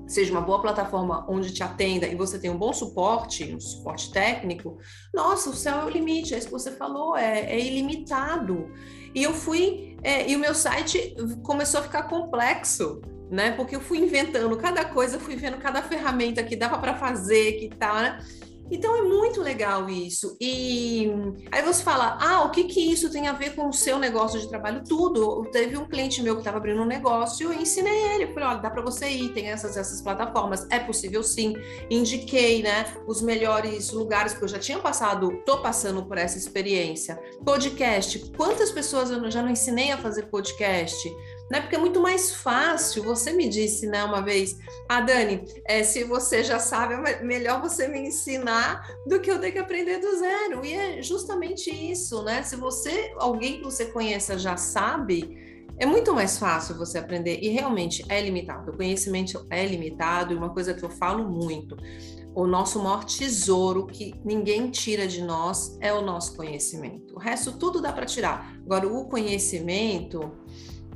seja 0.10 0.32
uma 0.32 0.42
boa 0.42 0.60
plataforma 0.60 1.24
onde 1.30 1.54
te 1.54 1.62
atenda 1.62 2.08
e 2.08 2.16
você 2.16 2.40
tem 2.40 2.50
um 2.50 2.58
bom 2.58 2.74
suporte, 2.74 3.54
um 3.54 3.60
suporte 3.60 4.12
técnico, 4.12 4.80
nossa, 5.14 5.52
o 5.52 5.54
céu 5.54 5.82
é 5.82 5.86
o 5.86 5.90
limite, 5.90 6.34
é 6.34 6.38
isso 6.40 6.48
que 6.48 6.54
você 6.54 6.72
falou, 6.72 7.16
é, 7.16 7.42
é 7.42 7.60
ilimitado. 7.60 8.72
E 9.14 9.22
eu 9.22 9.34
fui, 9.34 9.96
é, 10.04 10.30
e 10.30 10.36
o 10.36 10.40
meu 10.40 10.56
site 10.56 11.16
começou 11.44 11.80
a 11.80 11.84
ficar 11.84 12.04
complexo, 12.04 13.02
né? 13.30 13.52
Porque 13.52 13.76
eu 13.76 13.82
fui 13.82 14.00
inventando 14.00 14.58
cada 14.58 14.84
coisa, 14.86 15.20
fui 15.20 15.36
vendo 15.36 15.58
cada 15.58 15.84
ferramenta 15.84 16.44
que 16.44 16.56
dava 16.56 16.80
para 16.80 16.96
fazer, 16.96 17.54
que 17.54 17.70
tal, 17.70 17.96
né? 17.96 18.20
Então 18.72 18.96
é 18.96 19.02
muito 19.02 19.42
legal 19.42 19.90
isso. 19.90 20.38
E 20.40 21.12
aí 21.52 21.62
você 21.62 21.84
fala, 21.84 22.18
ah, 22.22 22.44
o 22.44 22.52
que 22.52 22.66
que 22.66 22.80
isso 22.80 23.12
tem 23.12 23.28
a 23.28 23.34
ver 23.34 23.56
com 23.56 23.68
o 23.68 23.74
seu 23.74 23.98
negócio 23.98 24.40
de 24.40 24.48
trabalho? 24.48 24.84
Tudo. 24.88 25.50
Teve 25.52 25.78
um 25.78 25.88
cliente 25.88 26.22
meu 26.22 26.36
que 26.36 26.42
estava 26.42 26.58
abrindo 26.58 26.82
um 26.82 26.86
negócio, 26.86 27.52
eu 27.52 27.62
ensinei 27.62 28.14
ele, 28.14 28.34
falei, 28.34 28.50
olha, 28.50 28.60
dá 28.60 28.70
para 28.70 28.82
você 28.82 29.10
ir, 29.10 29.34
tem 29.34 29.48
essas 29.48 29.76
essas 29.76 30.02
plataformas. 30.02 30.68
É 30.70 30.80
possível 30.80 31.24
sim. 31.24 31.56
Indiquei, 31.90 32.62
né, 32.62 32.86
os 33.08 33.22
melhores 33.22 33.92
lugares 33.92 34.34
porque 34.34 34.46
eu 34.46 34.50
já 34.50 34.60
tinha 34.60 34.80
passado, 34.80 35.42
tô 35.46 35.62
passando 35.62 36.06
por 36.06 36.18
essa 36.18 36.38
experiência. 36.38 37.20
Podcast, 37.44 38.20
quantas 38.36 38.72
pessoas 38.72 39.10
eu 39.10 39.30
já 39.32 39.42
não 39.42 39.50
ensinei 39.50 39.92
a 39.92 39.98
fazer 39.98 40.28
podcast? 40.28 41.10
Né? 41.52 41.62
Porque 41.62 41.76
é 41.76 41.80
muito 41.80 42.00
mais 42.02 42.34
fácil. 42.34 43.04
Você 43.04 43.32
me 43.34 43.50
disse, 43.50 43.88
né, 43.88 44.04
uma 44.04 44.22
vez, 44.22 44.58
ah, 44.88 45.02
Dani, 45.02 45.44
é, 45.66 45.84
se 45.84 46.04
você 46.04 46.44
já 46.44 46.60
sabe, 46.60 46.94
é 46.94 47.24
melhor 47.24 47.62
você 47.62 47.88
me 47.88 48.00
ensinar 48.00 48.88
do 49.08 49.20
que 49.20 49.32
eu 49.32 49.40
ter 49.40 49.52
que 49.52 49.60
aprender 49.60 50.00
do 50.00 50.18
zero. 50.18 50.66
E 50.66 50.74
é 50.74 51.02
justamente 51.02 51.70
isso, 51.70 52.24
né? 52.24 52.44
Se 52.44 52.56
você, 52.56 53.12
alguém 53.18 53.58
que 53.58 53.64
você 53.64 53.86
conheça 53.86 54.38
já 54.38 54.56
sabe, 54.58 55.38
É 55.82 55.86
muito 55.86 56.14
mais 56.14 56.38
fácil 56.38 56.76
você 56.76 56.98
aprender 56.98 57.40
e 57.42 57.48
realmente 57.48 58.04
é 58.10 58.22
limitado. 58.22 58.72
O 58.72 58.76
conhecimento 58.76 59.48
é 59.50 59.66
limitado 59.66 60.34
e 60.34 60.36
uma 60.36 60.50
coisa 60.50 60.74
que 60.74 60.84
eu 60.84 60.90
falo 60.90 61.30
muito, 61.30 61.78
o 62.36 62.46
nosso 62.46 62.80
maior 62.84 63.06
tesouro 63.06 63.88
que 63.88 64.14
ninguém 64.26 64.70
tira 64.70 65.08
de 65.08 65.24
nós 65.24 65.78
é 65.80 65.94
o 65.94 66.02
nosso 66.02 66.36
conhecimento. 66.36 67.16
O 67.16 67.20
resto 67.20 67.54
tudo 67.54 67.82
dá 67.82 67.94
para 67.94 68.06
tirar. 68.06 68.58
Agora 68.66 68.86
o 68.88 69.06
conhecimento 69.06 70.30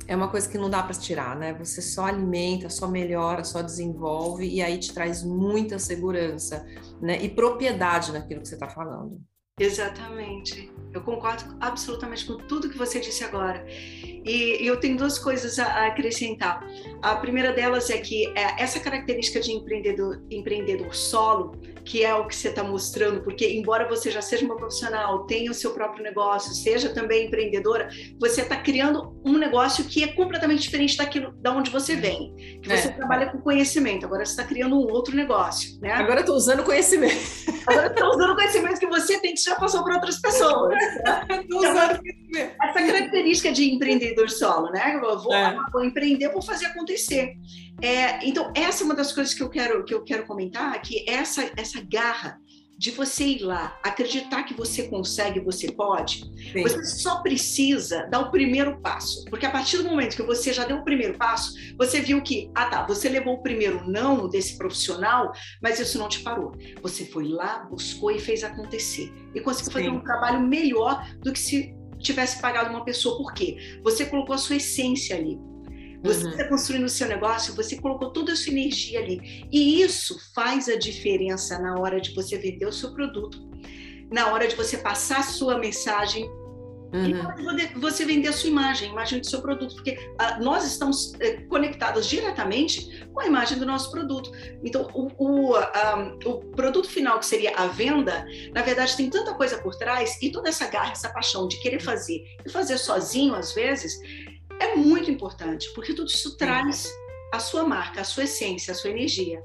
é 0.06 0.14
uma 0.14 0.28
coisa 0.28 0.48
que 0.48 0.58
não 0.58 0.68
dá 0.68 0.82
para 0.82 0.94
tirar, 0.94 1.36
né? 1.36 1.54
Você 1.54 1.80
só 1.80 2.06
alimenta, 2.06 2.68
só 2.68 2.86
melhora, 2.86 3.44
só 3.44 3.62
desenvolve 3.62 4.46
e 4.46 4.62
aí 4.62 4.78
te 4.78 4.92
traz 4.92 5.22
muita 5.22 5.78
segurança, 5.78 6.66
né? 7.00 7.22
E 7.22 7.28
propriedade 7.28 8.12
naquilo 8.12 8.42
que 8.42 8.48
você 8.48 8.54
está 8.54 8.68
falando. 8.68 9.20
Exatamente. 9.60 10.72
Eu 10.92 11.00
concordo 11.02 11.56
absolutamente 11.60 12.26
com 12.26 12.36
tudo 12.36 12.68
que 12.68 12.76
você 12.76 12.98
disse 12.98 13.22
agora. 13.22 13.64
E, 13.68 14.58
eu 14.66 14.78
tenho 14.80 14.96
duas 14.96 15.16
coisas 15.16 15.58
a, 15.60 15.86
acrescentar. 15.86 16.64
A 17.02 17.16
primeira 17.16 17.52
delas 17.52 17.88
é 17.88 17.98
que 17.98 18.26
é, 18.36 18.62
essa 18.62 18.80
característica 18.80 19.40
de 19.40 19.52
empreendedor, 19.52 20.22
empreendedor 20.30 20.92
solo, 20.94 21.52
que 21.84 22.04
é 22.04 22.14
o 22.14 22.26
que 22.26 22.34
você 22.34 22.48
está 22.48 22.64
mostrando, 22.64 23.22
porque 23.22 23.46
embora 23.46 23.86
você 23.86 24.10
já 24.10 24.22
seja 24.22 24.44
uma 24.44 24.56
profissional, 24.56 25.26
tenha 25.26 25.50
o 25.50 25.54
seu 25.54 25.72
próprio 25.72 26.02
negócio, 26.02 26.54
seja 26.54 26.88
também 26.88 27.26
empreendedora, 27.26 27.88
você 28.18 28.40
está 28.40 28.56
criando 28.56 29.20
um 29.24 29.36
negócio 29.36 29.84
que 29.84 30.02
é 30.02 30.08
completamente 30.08 30.62
diferente 30.62 30.96
daquilo 30.96 31.32
da 31.36 31.52
onde 31.52 31.70
você 31.70 31.94
vem. 31.94 32.34
Que 32.62 32.68
você 32.68 32.88
é. 32.88 32.92
trabalha 32.92 33.30
com 33.30 33.38
conhecimento, 33.38 34.06
agora 34.06 34.24
você 34.24 34.32
está 34.32 34.44
criando 34.44 34.76
um 34.76 34.90
outro 34.90 35.14
negócio, 35.14 35.78
né? 35.80 35.92
Agora 35.92 36.20
eu 36.20 36.24
estou 36.24 36.36
usando 36.36 36.64
conhecimento. 36.64 37.44
Agora 37.66 37.86
eu 37.86 37.92
estou 37.92 38.08
usando 38.08 38.34
conhecimento 38.34 38.73
você 39.00 39.18
tem 39.20 39.34
que 39.34 39.42
já 39.42 39.54
passou 39.56 39.82
para 39.82 39.94
outras 39.94 40.20
pessoas. 40.20 40.74
Essa 42.62 42.86
característica 42.86 43.52
de 43.52 43.70
empreendedor 43.70 44.28
solo, 44.30 44.70
né? 44.70 44.96
Eu 44.96 45.18
vou, 45.18 45.34
é. 45.34 45.56
vou 45.72 45.84
empreender, 45.84 46.30
vou 46.30 46.42
fazer 46.42 46.66
acontecer. 46.66 47.36
É, 47.80 48.24
então, 48.26 48.52
essa 48.56 48.82
é 48.82 48.84
uma 48.84 48.94
das 48.94 49.12
coisas 49.12 49.34
que 49.34 49.42
eu 49.42 49.48
quero, 49.48 49.84
que 49.84 49.94
eu 49.94 50.02
quero 50.02 50.26
comentar, 50.26 50.80
que 50.80 51.04
essa, 51.08 51.50
essa 51.56 51.80
garra 51.80 52.40
de 52.76 52.90
você 52.90 53.24
ir 53.24 53.42
lá, 53.42 53.78
acreditar 53.82 54.42
que 54.42 54.54
você 54.54 54.88
consegue, 54.88 55.40
você 55.40 55.70
pode, 55.70 56.24
Sim. 56.52 56.62
você 56.62 56.84
só 56.84 57.22
precisa 57.22 58.06
dar 58.10 58.20
o 58.20 58.30
primeiro 58.30 58.80
passo. 58.80 59.24
Porque 59.26 59.46
a 59.46 59.50
partir 59.50 59.78
do 59.78 59.84
momento 59.84 60.16
que 60.16 60.22
você 60.22 60.52
já 60.52 60.64
deu 60.64 60.78
o 60.78 60.84
primeiro 60.84 61.16
passo, 61.16 61.54
você 61.78 62.00
viu 62.00 62.22
que, 62.22 62.50
ah 62.54 62.66
tá, 62.66 62.86
você 62.86 63.08
levou 63.08 63.34
o 63.34 63.42
primeiro 63.42 63.88
não 63.88 64.28
desse 64.28 64.58
profissional, 64.58 65.32
mas 65.62 65.78
isso 65.78 65.98
não 65.98 66.08
te 66.08 66.20
parou. 66.20 66.52
Você 66.82 67.06
foi 67.06 67.28
lá, 67.28 67.64
buscou 67.70 68.10
e 68.10 68.18
fez 68.18 68.42
acontecer. 68.42 69.12
E 69.34 69.40
conseguiu 69.40 69.72
fazer 69.72 69.88
um 69.88 70.00
trabalho 70.00 70.40
melhor 70.40 71.06
do 71.20 71.32
que 71.32 71.38
se 71.38 71.74
tivesse 71.98 72.40
pagado 72.40 72.70
uma 72.70 72.84
pessoa. 72.84 73.16
Por 73.16 73.32
quê? 73.32 73.80
Você 73.82 74.04
colocou 74.06 74.34
a 74.34 74.38
sua 74.38 74.56
essência 74.56 75.16
ali. 75.16 75.38
Você 76.04 76.28
está 76.28 76.42
uhum. 76.42 76.48
construindo 76.50 76.84
o 76.84 76.88
seu 76.88 77.08
negócio, 77.08 77.54
você 77.54 77.76
colocou 77.80 78.10
toda 78.10 78.32
a 78.32 78.36
sua 78.36 78.52
energia 78.52 79.00
ali. 79.00 79.48
E 79.50 79.80
isso 79.80 80.18
faz 80.34 80.68
a 80.68 80.76
diferença 80.76 81.58
na 81.58 81.78
hora 81.78 82.00
de 82.00 82.14
você 82.14 82.36
vender 82.36 82.66
o 82.66 82.72
seu 82.72 82.92
produto, 82.92 83.38
na 84.12 84.32
hora 84.32 84.46
de 84.46 84.54
você 84.54 84.76
passar 84.76 85.20
a 85.20 85.22
sua 85.22 85.58
mensagem 85.58 86.28
Uhum. 86.94 87.58
E 87.58 87.78
você 87.80 88.04
vender 88.04 88.28
a 88.28 88.32
sua 88.32 88.48
imagem, 88.48 88.88
a 88.88 88.92
imagem 88.92 89.18
do 89.18 89.26
seu 89.26 89.42
produto, 89.42 89.74
porque 89.74 89.98
ah, 90.16 90.38
nós 90.38 90.64
estamos 90.64 91.12
eh, 91.18 91.40
conectados 91.48 92.06
diretamente 92.06 93.04
com 93.12 93.18
a 93.18 93.26
imagem 93.26 93.58
do 93.58 93.66
nosso 93.66 93.90
produto. 93.90 94.30
Então, 94.62 94.88
o, 94.94 95.10
o, 95.18 95.56
ah, 95.56 96.16
o 96.24 96.34
produto 96.52 96.88
final, 96.88 97.18
que 97.18 97.26
seria 97.26 97.52
a 97.56 97.66
venda, 97.66 98.24
na 98.52 98.62
verdade, 98.62 98.96
tem 98.96 99.10
tanta 99.10 99.34
coisa 99.34 99.58
por 99.58 99.74
trás 99.74 100.16
e 100.22 100.30
toda 100.30 100.48
essa 100.48 100.68
garra, 100.68 100.92
essa 100.92 101.08
paixão 101.08 101.48
de 101.48 101.60
querer 101.60 101.80
fazer 101.80 102.24
e 102.46 102.48
fazer 102.48 102.78
sozinho, 102.78 103.34
às 103.34 103.52
vezes, 103.52 103.98
é 104.60 104.76
muito 104.76 105.10
importante, 105.10 105.72
porque 105.74 105.94
tudo 105.94 106.08
isso 106.08 106.36
traz 106.36 106.92
a 107.32 107.38
sua 107.38 107.64
marca, 107.64 108.00
a 108.00 108.04
sua 108.04 108.24
essência, 108.24 108.72
a 108.72 108.74
sua 108.74 108.90
energia. 108.90 109.42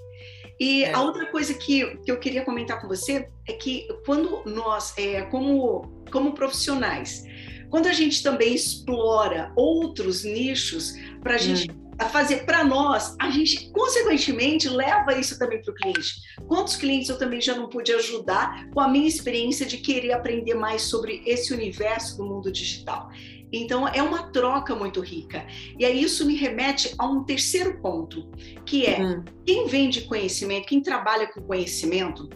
E 0.60 0.84
é. 0.84 0.94
a 0.94 1.02
outra 1.02 1.26
coisa 1.28 1.54
que, 1.54 1.98
que 1.98 2.12
eu 2.12 2.20
queria 2.20 2.44
comentar 2.44 2.82
com 2.82 2.88
você 2.88 3.30
é 3.48 3.54
que 3.54 3.88
quando 4.06 4.44
nós, 4.46 4.94
é, 4.98 5.22
como, 5.24 5.90
como 6.12 6.34
profissionais, 6.34 7.24
quando 7.70 7.88
a 7.88 7.94
gente 7.94 8.22
também 8.22 8.54
explora 8.54 9.52
outros 9.56 10.24
nichos 10.24 10.94
para 11.22 11.36
a 11.36 11.38
gente 11.38 11.72
hum. 11.72 11.89
Fazer 12.08 12.46
para 12.46 12.64
nós, 12.64 13.16
a 13.20 13.30
gente 13.30 13.70
consequentemente 13.72 14.70
leva 14.70 15.18
isso 15.18 15.38
também 15.38 15.62
para 15.62 15.72
o 15.72 15.76
cliente. 15.76 16.14
Quantos 16.48 16.76
clientes 16.78 17.10
eu 17.10 17.18
também 17.18 17.42
já 17.42 17.56
não 17.56 17.68
pude 17.68 17.92
ajudar 17.92 18.70
com 18.70 18.80
a 18.80 18.88
minha 18.88 19.08
experiência 19.08 19.66
de 19.66 19.78
querer 19.78 20.14
aprender 20.14 20.54
mais 20.54 20.84
sobre 20.84 21.22
esse 21.26 21.54
universo 21.54 22.18
do 22.18 22.24
mundo 22.24 22.52
digital? 22.52 23.10
Então, 23.52 23.88
é 23.88 24.02
uma 24.02 24.32
troca 24.32 24.76
muito 24.76 25.02
rica. 25.02 25.46
E 25.78 25.84
aí, 25.84 26.02
isso 26.02 26.26
me 26.26 26.36
remete 26.36 26.94
a 26.98 27.06
um 27.08 27.24
terceiro 27.24 27.82
ponto, 27.82 28.30
que 28.64 28.86
é 28.86 29.02
uhum. 29.02 29.24
quem 29.46 29.68
vende 29.68 30.02
conhecimento, 30.02 30.68
quem 30.68 30.82
trabalha 30.82 31.28
com 31.28 31.42
conhecimento, 31.42 32.30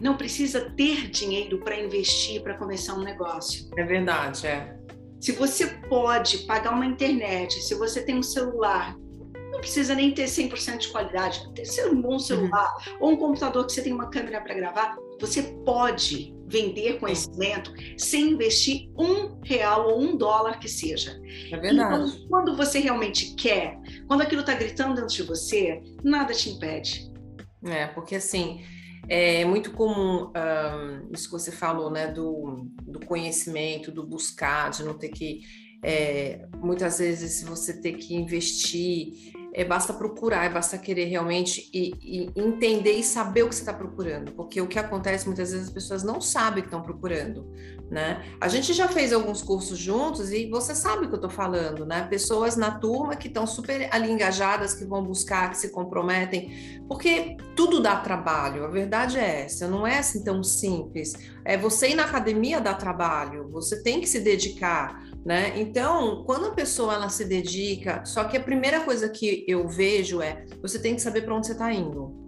não 0.00 0.16
precisa 0.16 0.70
ter 0.70 1.08
dinheiro 1.08 1.58
para 1.60 1.80
investir 1.80 2.42
para 2.42 2.54
começar 2.54 2.94
um 2.94 3.02
negócio. 3.02 3.70
É 3.76 3.82
verdade, 3.82 4.46
é. 4.46 4.76
Se 5.24 5.32
você 5.32 5.68
pode 5.88 6.40
pagar 6.40 6.74
uma 6.74 6.84
internet, 6.84 7.54
se 7.62 7.74
você 7.76 8.02
tem 8.02 8.18
um 8.18 8.22
celular, 8.22 8.94
não 9.50 9.58
precisa 9.58 9.94
nem 9.94 10.12
ter 10.12 10.26
100% 10.26 10.76
de 10.76 10.88
qualidade, 10.88 11.50
ter 11.54 11.64
ser 11.64 11.88
um 11.88 11.98
bom 11.98 12.18
celular 12.18 12.70
uhum. 12.86 12.96
ou 13.00 13.10
um 13.12 13.16
computador 13.16 13.64
que 13.64 13.72
você 13.72 13.80
tem 13.80 13.94
uma 13.94 14.10
câmera 14.10 14.42
para 14.42 14.52
gravar, 14.52 14.94
você 15.18 15.42
pode 15.64 16.36
vender 16.46 17.00
conhecimento 17.00 17.72
sem 17.96 18.32
investir 18.32 18.90
um 18.98 19.40
real 19.42 19.88
ou 19.92 20.02
um 20.02 20.14
dólar 20.14 20.58
que 20.58 20.68
seja. 20.68 21.18
É 21.50 21.56
verdade. 21.56 22.10
Então, 22.10 22.28
quando 22.28 22.54
você 22.54 22.78
realmente 22.78 23.34
quer, 23.34 23.78
quando 24.06 24.20
aquilo 24.20 24.42
está 24.42 24.52
gritando 24.52 24.96
dentro 24.96 25.16
de 25.16 25.22
você, 25.22 25.80
nada 26.02 26.34
te 26.34 26.50
impede. 26.50 27.10
É, 27.64 27.86
porque 27.86 28.16
assim, 28.16 28.62
é 29.08 29.44
muito 29.44 29.70
comum 29.72 30.30
um, 30.30 31.12
isso 31.12 31.26
que 31.26 31.32
você 31.32 31.52
falou, 31.52 31.90
né, 31.90 32.08
do, 32.08 32.66
do 32.86 33.00
conhecimento, 33.00 33.92
do 33.92 34.06
buscar, 34.06 34.70
de 34.70 34.82
não 34.82 34.94
ter 34.94 35.08
que. 35.08 35.42
É, 35.82 36.46
muitas 36.56 36.98
vezes 36.98 37.42
você 37.42 37.78
ter 37.78 37.92
que 37.94 38.14
investir 38.14 39.34
é, 39.54 39.64
basta 39.64 39.92
procurar, 39.92 40.44
é 40.44 40.48
basta 40.48 40.76
querer 40.76 41.04
realmente 41.04 41.70
e, 41.72 41.94
e, 42.02 42.32
entender 42.34 42.94
e 42.94 43.04
saber 43.04 43.44
o 43.44 43.48
que 43.48 43.54
você 43.54 43.62
está 43.62 43.72
procurando, 43.72 44.32
porque 44.32 44.60
o 44.60 44.66
que 44.66 44.80
acontece 44.80 45.26
muitas 45.26 45.52
vezes 45.52 45.68
as 45.68 45.72
pessoas 45.72 46.02
não 46.02 46.20
sabem 46.20 46.58
o 46.58 46.62
que 46.62 46.66
estão 46.66 46.82
procurando, 46.82 47.48
né? 47.88 48.24
A 48.40 48.48
gente 48.48 48.72
já 48.72 48.88
fez 48.88 49.12
alguns 49.12 49.42
cursos 49.42 49.78
juntos 49.78 50.32
e 50.32 50.50
você 50.50 50.74
sabe 50.74 51.04
o 51.04 51.08
que 51.08 51.14
eu 51.14 51.18
estou 51.18 51.30
falando, 51.30 51.86
né? 51.86 52.04
Pessoas 52.10 52.56
na 52.56 52.72
turma 52.72 53.14
que 53.14 53.28
estão 53.28 53.46
super 53.46 53.88
ali 53.92 54.10
engajadas, 54.10 54.74
que 54.74 54.84
vão 54.84 55.04
buscar, 55.04 55.50
que 55.50 55.58
se 55.58 55.68
comprometem, 55.68 56.82
porque 56.88 57.36
tudo 57.54 57.80
dá 57.80 57.94
trabalho, 58.00 58.64
a 58.64 58.68
verdade 58.68 59.18
é 59.18 59.42
essa, 59.42 59.68
não 59.68 59.86
é 59.86 59.98
assim 59.98 60.24
tão 60.24 60.42
simples. 60.42 61.12
É 61.44 61.56
você 61.56 61.90
ir 61.90 61.94
na 61.94 62.04
academia 62.04 62.60
dá 62.60 62.74
trabalho, 62.74 63.48
você 63.52 63.80
tem 63.80 64.00
que 64.00 64.08
se 64.08 64.18
dedicar, 64.18 65.13
né? 65.24 65.58
Então, 65.58 66.22
quando 66.24 66.46
a 66.48 66.50
pessoa 66.50 66.94
ela 66.94 67.08
se 67.08 67.24
dedica, 67.24 68.04
só 68.04 68.24
que 68.24 68.36
a 68.36 68.40
primeira 68.40 68.80
coisa 68.80 69.08
que 69.08 69.44
eu 69.48 69.66
vejo 69.66 70.20
é 70.20 70.44
você 70.60 70.78
tem 70.78 70.94
que 70.94 71.00
saber 71.00 71.22
para 71.22 71.34
onde 71.34 71.46
você 71.46 71.52
está 71.52 71.72
indo, 71.72 72.22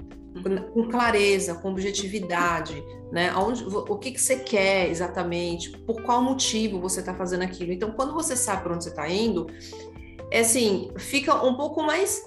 com 0.73 0.89
clareza, 0.89 1.55
com 1.55 1.71
objetividade, 1.71 2.83
né? 3.13 3.31
Aonde, 3.31 3.65
o 3.65 3.97
que, 3.99 4.13
que 4.13 4.21
você 4.21 4.37
quer 4.37 4.89
exatamente, 4.89 5.71
por 5.79 6.03
qual 6.03 6.23
motivo 6.23 6.81
você 6.81 7.01
está 7.01 7.15
fazendo 7.15 7.43
aquilo. 7.43 7.73
Então, 7.73 7.93
quando 7.93 8.15
você 8.15 8.37
sabe 8.37 8.63
para 8.63 8.75
onde 8.75 8.85
você 8.85 8.91
está 8.91 9.09
indo, 9.09 9.47
é 10.31 10.41
assim, 10.41 10.91
fica 10.99 11.35
um 11.43 11.55
pouco 11.55 11.83
mais 11.83 12.27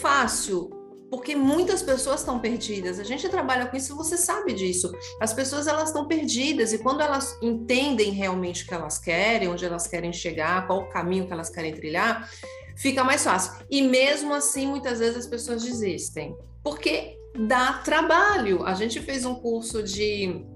fácil 0.00 0.70
porque 1.10 1.34
muitas 1.34 1.82
pessoas 1.82 2.20
estão 2.20 2.38
perdidas. 2.38 3.00
A 3.00 3.04
gente 3.04 3.28
trabalha 3.28 3.66
com 3.66 3.76
isso, 3.76 3.96
você 3.96 4.16
sabe 4.16 4.52
disso. 4.52 4.92
As 5.20 5.34
pessoas 5.34 5.66
elas 5.66 5.88
estão 5.88 6.06
perdidas 6.06 6.72
e 6.72 6.78
quando 6.78 7.00
elas 7.00 7.36
entendem 7.42 8.12
realmente 8.12 8.62
o 8.62 8.66
que 8.66 8.74
elas 8.74 8.98
querem, 8.98 9.48
onde 9.48 9.64
elas 9.64 9.88
querem 9.88 10.12
chegar, 10.12 10.66
qual 10.66 10.82
o 10.82 10.88
caminho 10.88 11.26
que 11.26 11.32
elas 11.32 11.50
querem 11.50 11.74
trilhar, 11.74 12.30
fica 12.76 13.02
mais 13.02 13.24
fácil. 13.24 13.64
E 13.68 13.82
mesmo 13.82 14.32
assim, 14.32 14.66
muitas 14.66 15.00
vezes 15.00 15.16
as 15.16 15.26
pessoas 15.26 15.64
desistem, 15.64 16.36
porque 16.62 17.18
dá 17.48 17.72
trabalho. 17.84 18.64
A 18.64 18.74
gente 18.74 19.00
fez 19.00 19.24
um 19.24 19.34
curso 19.34 19.82
de 19.82 20.46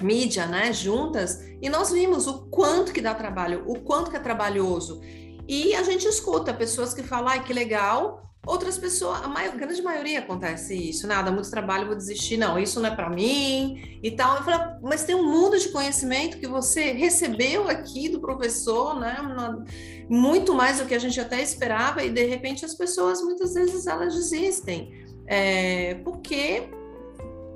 mídia, 0.00 0.46
né, 0.46 0.72
juntas, 0.72 1.44
e 1.60 1.68
nós 1.68 1.90
vimos 1.92 2.26
o 2.26 2.46
quanto 2.46 2.90
que 2.90 3.02
dá 3.02 3.14
trabalho, 3.14 3.64
o 3.66 3.80
quanto 3.80 4.10
que 4.10 4.16
é 4.16 4.20
trabalhoso. 4.20 5.02
E 5.46 5.74
a 5.74 5.82
gente 5.82 6.06
escuta 6.06 6.54
pessoas 6.54 6.94
que 6.94 7.02
falam, 7.02 7.28
ai, 7.28 7.44
que 7.44 7.52
legal, 7.52 8.29
Outras 8.46 8.78
pessoas, 8.78 9.22
a, 9.22 9.28
maior, 9.28 9.52
a 9.52 9.56
grande 9.56 9.82
maioria 9.82 10.20
acontece 10.20 10.74
isso, 10.74 11.06
nada, 11.06 11.30
muito 11.30 11.50
trabalho, 11.50 11.86
vou 11.86 11.94
desistir, 11.94 12.38
não, 12.38 12.58
isso 12.58 12.80
não 12.80 12.88
é 12.88 12.94
para 12.96 13.10
mim 13.10 14.00
e 14.02 14.10
tal. 14.12 14.38
Eu 14.38 14.42
falo, 14.42 14.78
mas 14.82 15.04
tem 15.04 15.14
um 15.14 15.30
mundo 15.30 15.58
de 15.58 15.68
conhecimento 15.68 16.38
que 16.38 16.46
você 16.46 16.92
recebeu 16.92 17.68
aqui 17.68 18.08
do 18.08 18.18
professor, 18.18 18.98
né? 18.98 19.16
Muito 20.08 20.54
mais 20.54 20.78
do 20.78 20.86
que 20.86 20.94
a 20.94 20.98
gente 20.98 21.20
até 21.20 21.42
esperava, 21.42 22.02
e 22.02 22.10
de 22.10 22.24
repente 22.24 22.64
as 22.64 22.74
pessoas 22.74 23.20
muitas 23.22 23.52
vezes 23.52 23.86
elas 23.86 24.14
desistem. 24.14 24.90
É, 25.26 25.94
porque 25.96 26.70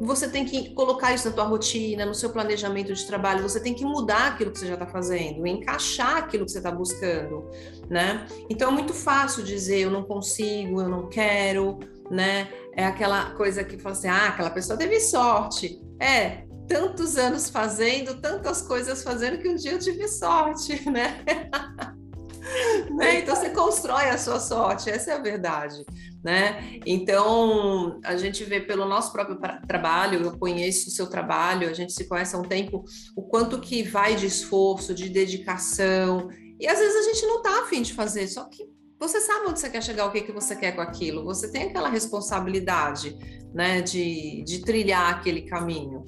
você 0.00 0.28
tem 0.28 0.44
que 0.44 0.74
colocar 0.74 1.14
isso 1.14 1.28
na 1.28 1.34
tua 1.34 1.44
rotina, 1.44 2.04
no 2.04 2.14
seu 2.14 2.30
planejamento 2.30 2.92
de 2.92 3.06
trabalho, 3.06 3.42
você 3.42 3.60
tem 3.60 3.74
que 3.74 3.84
mudar 3.84 4.28
aquilo 4.28 4.50
que 4.50 4.58
você 4.58 4.66
já 4.66 4.74
está 4.74 4.86
fazendo, 4.86 5.46
encaixar 5.46 6.16
aquilo 6.16 6.44
que 6.44 6.50
você 6.50 6.58
está 6.58 6.70
buscando, 6.70 7.48
né? 7.88 8.26
Então 8.50 8.70
é 8.70 8.72
muito 8.72 8.92
fácil 8.92 9.44
dizer 9.44 9.80
eu 9.80 9.90
não 9.90 10.02
consigo, 10.02 10.80
eu 10.80 10.88
não 10.88 11.08
quero, 11.08 11.78
né? 12.10 12.48
É 12.76 12.84
aquela 12.84 13.30
coisa 13.30 13.62
que 13.62 13.78
fala 13.78 13.94
assim, 13.94 14.08
ah, 14.08 14.28
aquela 14.28 14.50
pessoa 14.50 14.76
teve 14.76 14.98
sorte. 15.00 15.80
É, 16.00 16.44
tantos 16.66 17.16
anos 17.16 17.48
fazendo, 17.48 18.20
tantas 18.20 18.62
coisas 18.62 19.02
fazendo 19.02 19.38
que 19.38 19.48
um 19.48 19.54
dia 19.54 19.72
eu 19.72 19.78
tive 19.78 20.08
sorte, 20.08 20.82
né? 20.90 21.24
né? 22.94 23.20
Então 23.20 23.34
você 23.34 23.50
constrói 23.50 24.08
a 24.08 24.18
sua 24.18 24.38
sorte, 24.38 24.90
essa 24.90 25.12
é 25.12 25.14
a 25.14 25.18
verdade, 25.18 25.84
né? 26.22 26.78
Então 26.86 28.00
a 28.04 28.16
gente 28.16 28.44
vê 28.44 28.60
pelo 28.60 28.86
nosso 28.86 29.12
próprio 29.12 29.38
trabalho, 29.66 30.22
eu 30.22 30.38
conheço 30.38 30.88
o 30.88 30.92
seu 30.92 31.06
trabalho, 31.06 31.68
a 31.68 31.72
gente 31.72 31.92
se 31.92 32.08
conhece 32.08 32.34
há 32.34 32.38
um 32.38 32.42
tempo, 32.42 32.84
o 33.16 33.22
quanto 33.22 33.60
que 33.60 33.82
vai 33.82 34.14
de 34.14 34.26
esforço, 34.26 34.94
de 34.94 35.08
dedicação, 35.08 36.28
e 36.60 36.66
às 36.66 36.78
vezes 36.78 36.96
a 36.96 37.12
gente 37.12 37.26
não 37.26 37.42
tá 37.42 37.62
afim 37.62 37.82
de 37.82 37.92
fazer, 37.92 38.26
só 38.28 38.44
que 38.44 38.64
você 38.98 39.20
sabe 39.20 39.48
onde 39.48 39.60
você 39.60 39.68
quer 39.68 39.82
chegar, 39.82 40.06
o 40.06 40.12
que, 40.12 40.22
que 40.22 40.32
você 40.32 40.54
quer 40.54 40.72
com 40.72 40.80
aquilo, 40.80 41.24
você 41.24 41.50
tem 41.50 41.64
aquela 41.64 41.88
responsabilidade, 41.88 43.16
né, 43.52 43.82
de, 43.82 44.42
de 44.44 44.60
trilhar 44.60 45.10
aquele 45.14 45.42
caminho. 45.42 46.06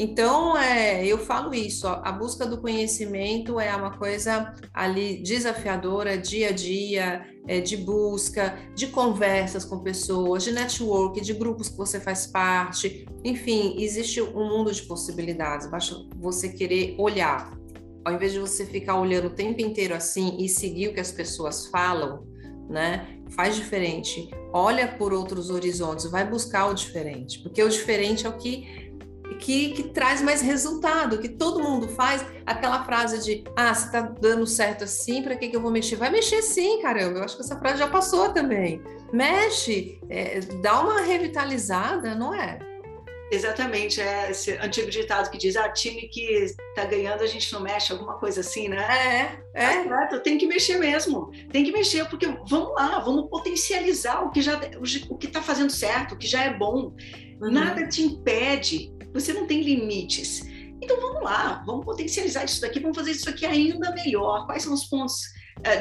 Então, 0.00 0.56
é, 0.56 1.04
eu 1.04 1.18
falo 1.18 1.52
isso, 1.52 1.88
a 1.88 2.12
busca 2.12 2.46
do 2.46 2.60
conhecimento 2.60 3.58
é 3.58 3.74
uma 3.74 3.98
coisa 3.98 4.54
ali 4.72 5.20
desafiadora, 5.24 6.16
dia 6.16 6.50
a 6.50 6.52
dia, 6.52 7.26
é, 7.48 7.60
de 7.60 7.76
busca, 7.76 8.56
de 8.76 8.86
conversas 8.86 9.64
com 9.64 9.80
pessoas, 9.80 10.44
de 10.44 10.52
network, 10.52 11.20
de 11.20 11.34
grupos 11.34 11.68
que 11.68 11.76
você 11.76 11.98
faz 11.98 12.28
parte. 12.28 13.08
Enfim, 13.24 13.74
existe 13.82 14.22
um 14.22 14.48
mundo 14.48 14.72
de 14.72 14.82
possibilidades, 14.82 15.68
basta 15.68 15.96
você 16.14 16.50
querer 16.50 16.94
olhar. 16.96 17.52
Ao 18.04 18.14
invés 18.14 18.32
de 18.32 18.38
você 18.38 18.64
ficar 18.64 19.00
olhando 19.00 19.26
o 19.26 19.34
tempo 19.34 19.60
inteiro 19.60 19.96
assim 19.96 20.36
e 20.38 20.48
seguir 20.48 20.90
o 20.90 20.94
que 20.94 21.00
as 21.00 21.10
pessoas 21.10 21.66
falam, 21.66 22.24
né? 22.70 23.18
Faz 23.30 23.56
diferente. 23.56 24.30
Olha 24.52 24.86
por 24.86 25.12
outros 25.12 25.50
horizontes, 25.50 26.08
vai 26.08 26.24
buscar 26.24 26.66
o 26.66 26.74
diferente, 26.74 27.40
porque 27.40 27.60
o 27.60 27.68
diferente 27.68 28.26
é 28.26 28.28
o 28.28 28.36
que 28.36 28.87
que, 29.34 29.70
que 29.70 29.82
traz 29.84 30.22
mais 30.22 30.40
resultado, 30.40 31.18
que 31.18 31.28
todo 31.28 31.62
mundo 31.62 31.88
faz 31.88 32.24
aquela 32.46 32.84
frase 32.84 33.22
de 33.24 33.44
ah, 33.56 33.72
se 33.74 33.90
tá 33.92 34.00
dando 34.00 34.46
certo 34.46 34.84
assim, 34.84 35.22
para 35.22 35.36
que, 35.36 35.48
que 35.48 35.56
eu 35.56 35.60
vou 35.60 35.70
mexer? 35.70 35.96
Vai 35.96 36.10
mexer 36.10 36.42
sim, 36.42 36.80
caramba. 36.82 37.18
Eu 37.18 37.24
acho 37.24 37.36
que 37.36 37.42
essa 37.42 37.58
frase 37.58 37.78
já 37.78 37.88
passou 37.88 38.30
também. 38.30 38.82
Mexe, 39.12 40.00
é, 40.08 40.40
dá 40.62 40.80
uma 40.80 41.00
revitalizada, 41.00 42.14
não 42.14 42.34
é? 42.34 42.58
Exatamente, 43.30 44.00
é 44.00 44.30
esse 44.30 44.52
antigo 44.52 44.90
ditado 44.90 45.30
que 45.30 45.38
diz: 45.38 45.56
ah, 45.56 45.68
time 45.68 46.08
que 46.08 46.46
tá 46.74 46.84
ganhando 46.84 47.22
a 47.22 47.26
gente 47.26 47.52
não 47.52 47.60
mexe, 47.60 47.92
alguma 47.92 48.18
coisa 48.18 48.40
assim, 48.40 48.68
né? 48.68 49.38
É, 49.54 49.62
é. 49.64 49.84
Tá 49.84 50.18
tem 50.20 50.38
que 50.38 50.46
mexer 50.46 50.78
mesmo, 50.78 51.30
tem 51.50 51.64
que 51.64 51.72
mexer, 51.72 52.08
porque 52.08 52.26
vamos 52.48 52.74
lá, 52.74 52.98
vamos 53.00 53.28
potencializar 53.28 54.22
o 54.22 54.30
que 54.30 54.40
já 54.40 54.58
o 55.10 55.18
que 55.18 55.26
está 55.26 55.42
fazendo 55.42 55.70
certo, 55.70 56.14
o 56.14 56.16
que 56.18 56.26
já 56.26 56.44
é 56.44 56.54
bom. 56.54 56.94
Uhum. 57.40 57.50
Nada 57.52 57.86
te 57.86 58.02
impede 58.02 58.96
você 59.12 59.32
não 59.32 59.46
tem 59.46 59.62
limites. 59.62 60.42
Então 60.80 61.00
vamos 61.00 61.22
lá, 61.22 61.62
vamos 61.66 61.84
potencializar 61.84 62.44
isso 62.44 62.60
daqui, 62.60 62.78
vamos 62.78 62.96
fazer 62.96 63.10
isso 63.10 63.28
aqui 63.28 63.44
ainda 63.44 63.92
melhor. 63.92 64.46
Quais 64.46 64.62
são 64.62 64.72
os 64.72 64.84
pontos 64.84 65.22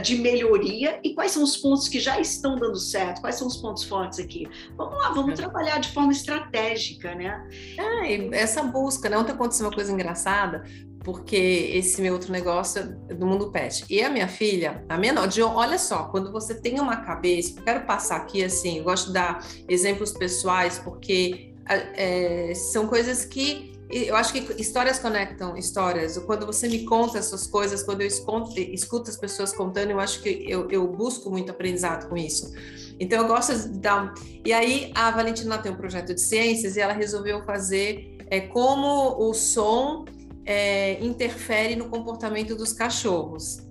de 0.01 0.17
melhoria 0.17 1.00
e 1.03 1.13
quais 1.13 1.31
são 1.31 1.43
os 1.43 1.57
pontos 1.57 1.88
que 1.88 2.00
já 2.00 2.19
estão 2.19 2.55
dando 2.55 2.77
certo? 2.77 3.22
Quais 3.22 3.36
são 3.36 3.48
os 3.48 3.57
pontos 3.57 3.84
fortes 3.84 4.19
aqui? 4.19 4.48
Vamos 4.75 4.98
lá, 4.98 5.10
vamos 5.12 5.34
é. 5.34 5.36
trabalhar 5.36 5.79
de 5.79 5.89
forma 5.89 6.12
estratégica, 6.12 7.13
né? 7.15 7.48
É, 7.77 8.38
essa 8.38 8.63
busca, 8.63 9.10
né? 9.10 9.17
Ontem 9.17 9.31
aconteceu 9.31 9.65
uma 9.65 9.74
coisa 9.74 9.91
engraçada, 9.91 10.63
porque 11.03 11.72
esse 11.74 12.01
meu 12.01 12.13
outro 12.13 12.31
negócio 12.31 12.98
é 13.10 13.13
do 13.13 13.25
mundo 13.25 13.51
pet. 13.51 13.86
E 13.89 14.03
a 14.03 14.10
minha 14.10 14.27
filha, 14.27 14.84
a 14.89 14.98
menor, 14.98 15.27
de, 15.27 15.41
olha 15.41 15.77
só, 15.77 16.05
quando 16.05 16.31
você 16.31 16.53
tem 16.53 16.79
uma 16.79 16.98
cabeça, 16.98 17.62
quero 17.62 17.86
passar 17.86 18.17
aqui 18.17 18.43
assim, 18.43 18.79
eu 18.79 18.83
gosto 18.83 19.07
de 19.07 19.13
dar 19.13 19.46
exemplos 19.70 20.11
pessoais, 20.11 20.79
porque 20.79 21.53
é, 21.70 22.53
são 22.55 22.87
coisas 22.87 23.24
que 23.25 23.76
eu 23.89 24.15
acho 24.15 24.33
que 24.33 24.61
histórias 24.61 25.00
conectam 25.00 25.55
histórias. 25.55 26.17
Quando 26.17 26.45
você 26.45 26.67
me 26.67 26.83
conta 26.83 27.17
essas 27.17 27.47
coisas, 27.47 27.83
quando 27.83 28.01
eu 28.01 28.07
escuto, 28.07 28.59
escuto 28.59 29.09
as 29.09 29.17
pessoas 29.17 29.53
contando, 29.53 29.91
eu 29.91 30.00
acho 30.00 30.21
que 30.21 30.45
eu, 30.47 30.69
eu, 30.69 30.87
busco 30.87 31.29
muito 31.29 31.51
aprendizado 31.51 32.09
com 32.09 32.17
isso. 32.17 32.51
Então 33.00 33.21
eu 33.21 33.27
gosto 33.27 33.55
de 33.55 33.79
dar. 33.79 34.13
E 34.45 34.51
aí 34.51 34.91
a 34.93 35.11
Valentina 35.11 35.57
tem 35.57 35.71
um 35.71 35.77
projeto 35.77 36.13
de 36.13 36.21
ciências 36.21 36.75
e 36.75 36.81
ela 36.81 36.93
resolveu 36.93 37.43
fazer 37.45 38.17
é, 38.29 38.41
como 38.41 39.17
o 39.19 39.33
som 39.33 40.03
é, 40.45 41.01
interfere 41.03 41.75
no 41.75 41.89
comportamento 41.89 42.55
dos 42.55 42.73
cachorros. 42.73 43.67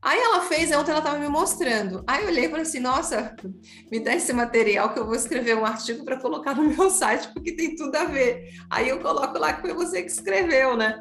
Aí 0.00 0.18
ela 0.18 0.42
fez, 0.42 0.70
ontem 0.70 0.92
ela 0.92 1.00
estava 1.00 1.18
me 1.18 1.28
mostrando. 1.28 2.04
Aí 2.06 2.22
eu 2.22 2.28
olhei 2.28 2.44
e 2.46 2.48
falei 2.48 2.62
assim: 2.62 2.78
nossa, 2.78 3.34
me 3.90 3.98
dá 4.00 4.14
esse 4.14 4.32
material 4.32 4.92
que 4.92 4.98
eu 4.98 5.06
vou 5.06 5.14
escrever 5.14 5.56
um 5.56 5.64
artigo 5.64 6.04
para 6.04 6.20
colocar 6.20 6.54
no 6.54 6.64
meu 6.64 6.88
site, 6.90 7.28
porque 7.32 7.56
tem 7.56 7.74
tudo 7.74 7.96
a 7.96 8.04
ver. 8.04 8.48
Aí 8.70 8.88
eu 8.88 9.00
coloco 9.00 9.38
lá 9.38 9.52
que 9.52 9.62
foi 9.62 9.74
você 9.74 10.02
que 10.02 10.10
escreveu, 10.10 10.76
né? 10.76 11.00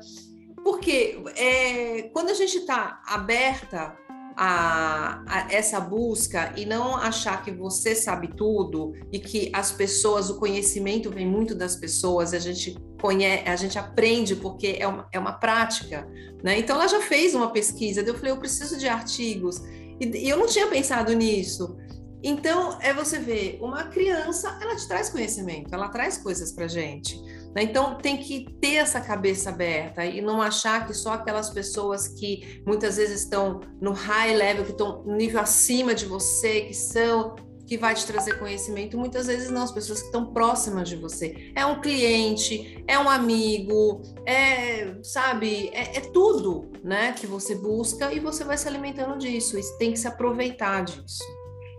Porque 0.64 1.22
é, 1.36 2.10
quando 2.12 2.30
a 2.30 2.34
gente 2.34 2.58
está 2.58 3.02
aberta 3.06 3.96
a, 4.39 5.23
a, 5.26 5.52
essa 5.52 5.80
busca 5.80 6.54
e 6.56 6.63
não 6.63 6.95
achar 6.95 7.43
que 7.43 7.50
você 7.50 7.95
sabe 7.95 8.28
tudo 8.36 8.93
e 9.12 9.17
que 9.17 9.50
as 9.52 9.71
pessoas, 9.71 10.30
o 10.30 10.38
conhecimento 10.38 11.10
vem 11.10 11.26
muito 11.26 11.56
das 11.56 11.76
pessoas, 11.76 12.36
a 12.36 12.39
gente 12.39 12.78
conhece, 13.02 13.50
a 13.50 13.56
gente 13.56 13.80
aprende 13.80 14.36
porque 14.36 14.78
é 14.80 14.88
uma, 14.88 15.10
é 15.12 15.17
uma 15.17 15.34
prática, 15.34 16.08
né? 16.43 16.60
Então 16.60 16.76
ela 16.76 16.88
já 16.88 17.02
fez 17.02 17.34
uma 17.34 17.52
pesquisa, 17.52 18.02
eu 18.02 18.13
falei, 18.13 18.32
eu 18.32 18.38
preciso 18.38 18.78
de 18.78 18.88
artigos, 18.88 19.58
e, 20.00 20.06
e 20.06 20.30
eu 20.30 20.38
não 20.38 20.45
tinha 20.45 20.67
pensado 20.67 21.12
nisso. 21.13 21.76
Então, 22.21 22.80
é 22.82 22.93
você 22.93 23.19
ver, 23.19 23.58
uma 23.62 23.84
criança, 23.86 24.58
ela 24.62 24.76
te 24.76 24.88
traz 24.88 25.10
conhecimento, 25.10 25.73
ela 25.73 25.88
traz 25.89 26.17
coisas 26.17 26.52
para 26.52 26.67
gente. 26.67 27.19
Né? 27.58 27.63
Então, 27.63 27.96
tem 27.96 28.17
que 28.17 28.46
ter 28.62 28.76
essa 28.76 29.02
cabeça 29.02 29.50
aberta 29.50 30.06
e 30.06 30.22
não 30.22 30.39
achar 30.39 30.86
que 30.86 30.93
só 30.93 31.13
aquelas 31.13 31.50
pessoas 31.50 32.08
que 32.08 32.62
muitas 32.67 32.98
vezes 32.98 33.24
estão 33.24 33.62
no 33.82 33.93
high 33.93 34.36
level, 34.36 34.63
que 34.63 34.72
estão 34.74 35.02
no 35.04 35.15
nível 35.15 35.41
acima 35.41 35.96
de 35.96 36.06
você, 36.06 36.62
que 36.62 36.76
são 36.76 37.36
que 37.65 37.78
vai 37.78 37.93
te 37.93 38.06
trazer 38.06 38.39
conhecimento, 38.39 38.98
muitas 38.98 39.28
vezes 39.28 39.50
não, 39.50 39.63
as 39.63 39.74
pessoas 39.74 40.00
que 40.00 40.06
estão 40.06 40.32
próximas 40.32 40.88
de 40.88 40.96
você. 40.96 41.52
É 41.54 41.65
um 41.65 41.82
cliente, 41.82 42.82
é 42.88 42.98
um 42.98 43.10
amigo, 43.10 44.02
é, 44.26 44.96
sabe, 45.04 45.70
é, 45.74 45.98
é, 45.98 46.00
tudo, 46.00 46.72
né, 46.82 47.12
que 47.12 47.28
você 47.28 47.56
busca 47.56 48.13
e 48.13 48.22
você 48.22 48.46
vai 48.46 48.58
se 48.58 48.70
alimentando 48.70 49.17
disso, 49.17 49.60
e 49.60 49.78
tem 49.78 49.91
que 49.91 50.00
se 50.00 50.08
aproveitar 50.08 50.86
disso. 50.86 51.22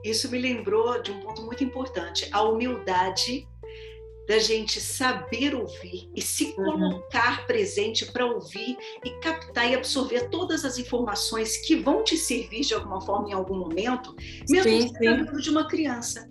Isso 0.04 0.30
me 0.30 0.38
lembrou 0.38 1.00
de 1.00 1.10
um 1.10 1.20
ponto 1.20 1.40
muito 1.40 1.64
importante, 1.64 2.28
a 2.32 2.42
humildade 2.42 3.48
da 4.28 4.38
gente 4.38 4.78
saber 4.78 5.54
ouvir 5.54 6.10
e 6.14 6.20
se 6.20 6.44
uhum. 6.44 6.54
colocar 6.54 7.40
uhum. 7.40 7.46
presente 7.46 8.04
para 8.12 8.26
ouvir 8.26 8.76
e 9.02 9.10
captar 9.22 9.70
e 9.70 9.74
absorver 9.74 10.28
todas 10.28 10.66
as 10.66 10.78
informações 10.78 11.56
que 11.66 11.74
vão 11.74 12.04
te 12.04 12.16
servir 12.18 12.60
de 12.60 12.74
alguma 12.74 13.00
forma 13.00 13.30
em 13.30 13.32
algum 13.32 13.56
momento, 13.56 14.14
mesmo 14.48 14.70
sim, 14.70 14.88
se 14.88 15.40
de 15.40 15.50
uma 15.50 15.66
criança. 15.66 16.28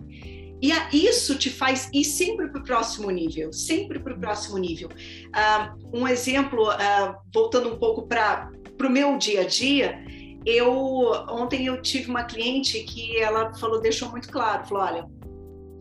E 0.62 0.70
a, 0.72 0.88
isso 0.92 1.36
te 1.36 1.50
faz 1.50 1.90
ir 1.92 2.04
sempre 2.04 2.48
para 2.48 2.60
o 2.60 2.64
próximo 2.64 3.10
nível, 3.10 3.52
sempre 3.52 3.98
para 3.98 4.14
o 4.14 4.18
próximo 4.18 4.58
nível. 4.58 4.88
Uh, 4.88 5.98
um 5.98 6.06
exemplo, 6.06 6.68
uh, 6.70 7.16
voltando 7.34 7.68
um 7.72 7.78
pouco 7.78 8.06
para 8.06 8.50
o 8.80 8.90
meu 8.90 9.18
dia 9.18 9.42
a 9.42 9.44
dia, 9.44 10.04
eu 10.46 10.72
ontem 11.28 11.66
eu 11.66 11.82
tive 11.82 12.08
uma 12.08 12.24
cliente 12.24 12.80
que 12.84 13.18
ela 13.18 13.52
falou, 13.54 13.80
deixou 13.80 14.08
muito 14.08 14.30
claro, 14.30 14.66
falou, 14.66 14.84
olha, 14.84 15.17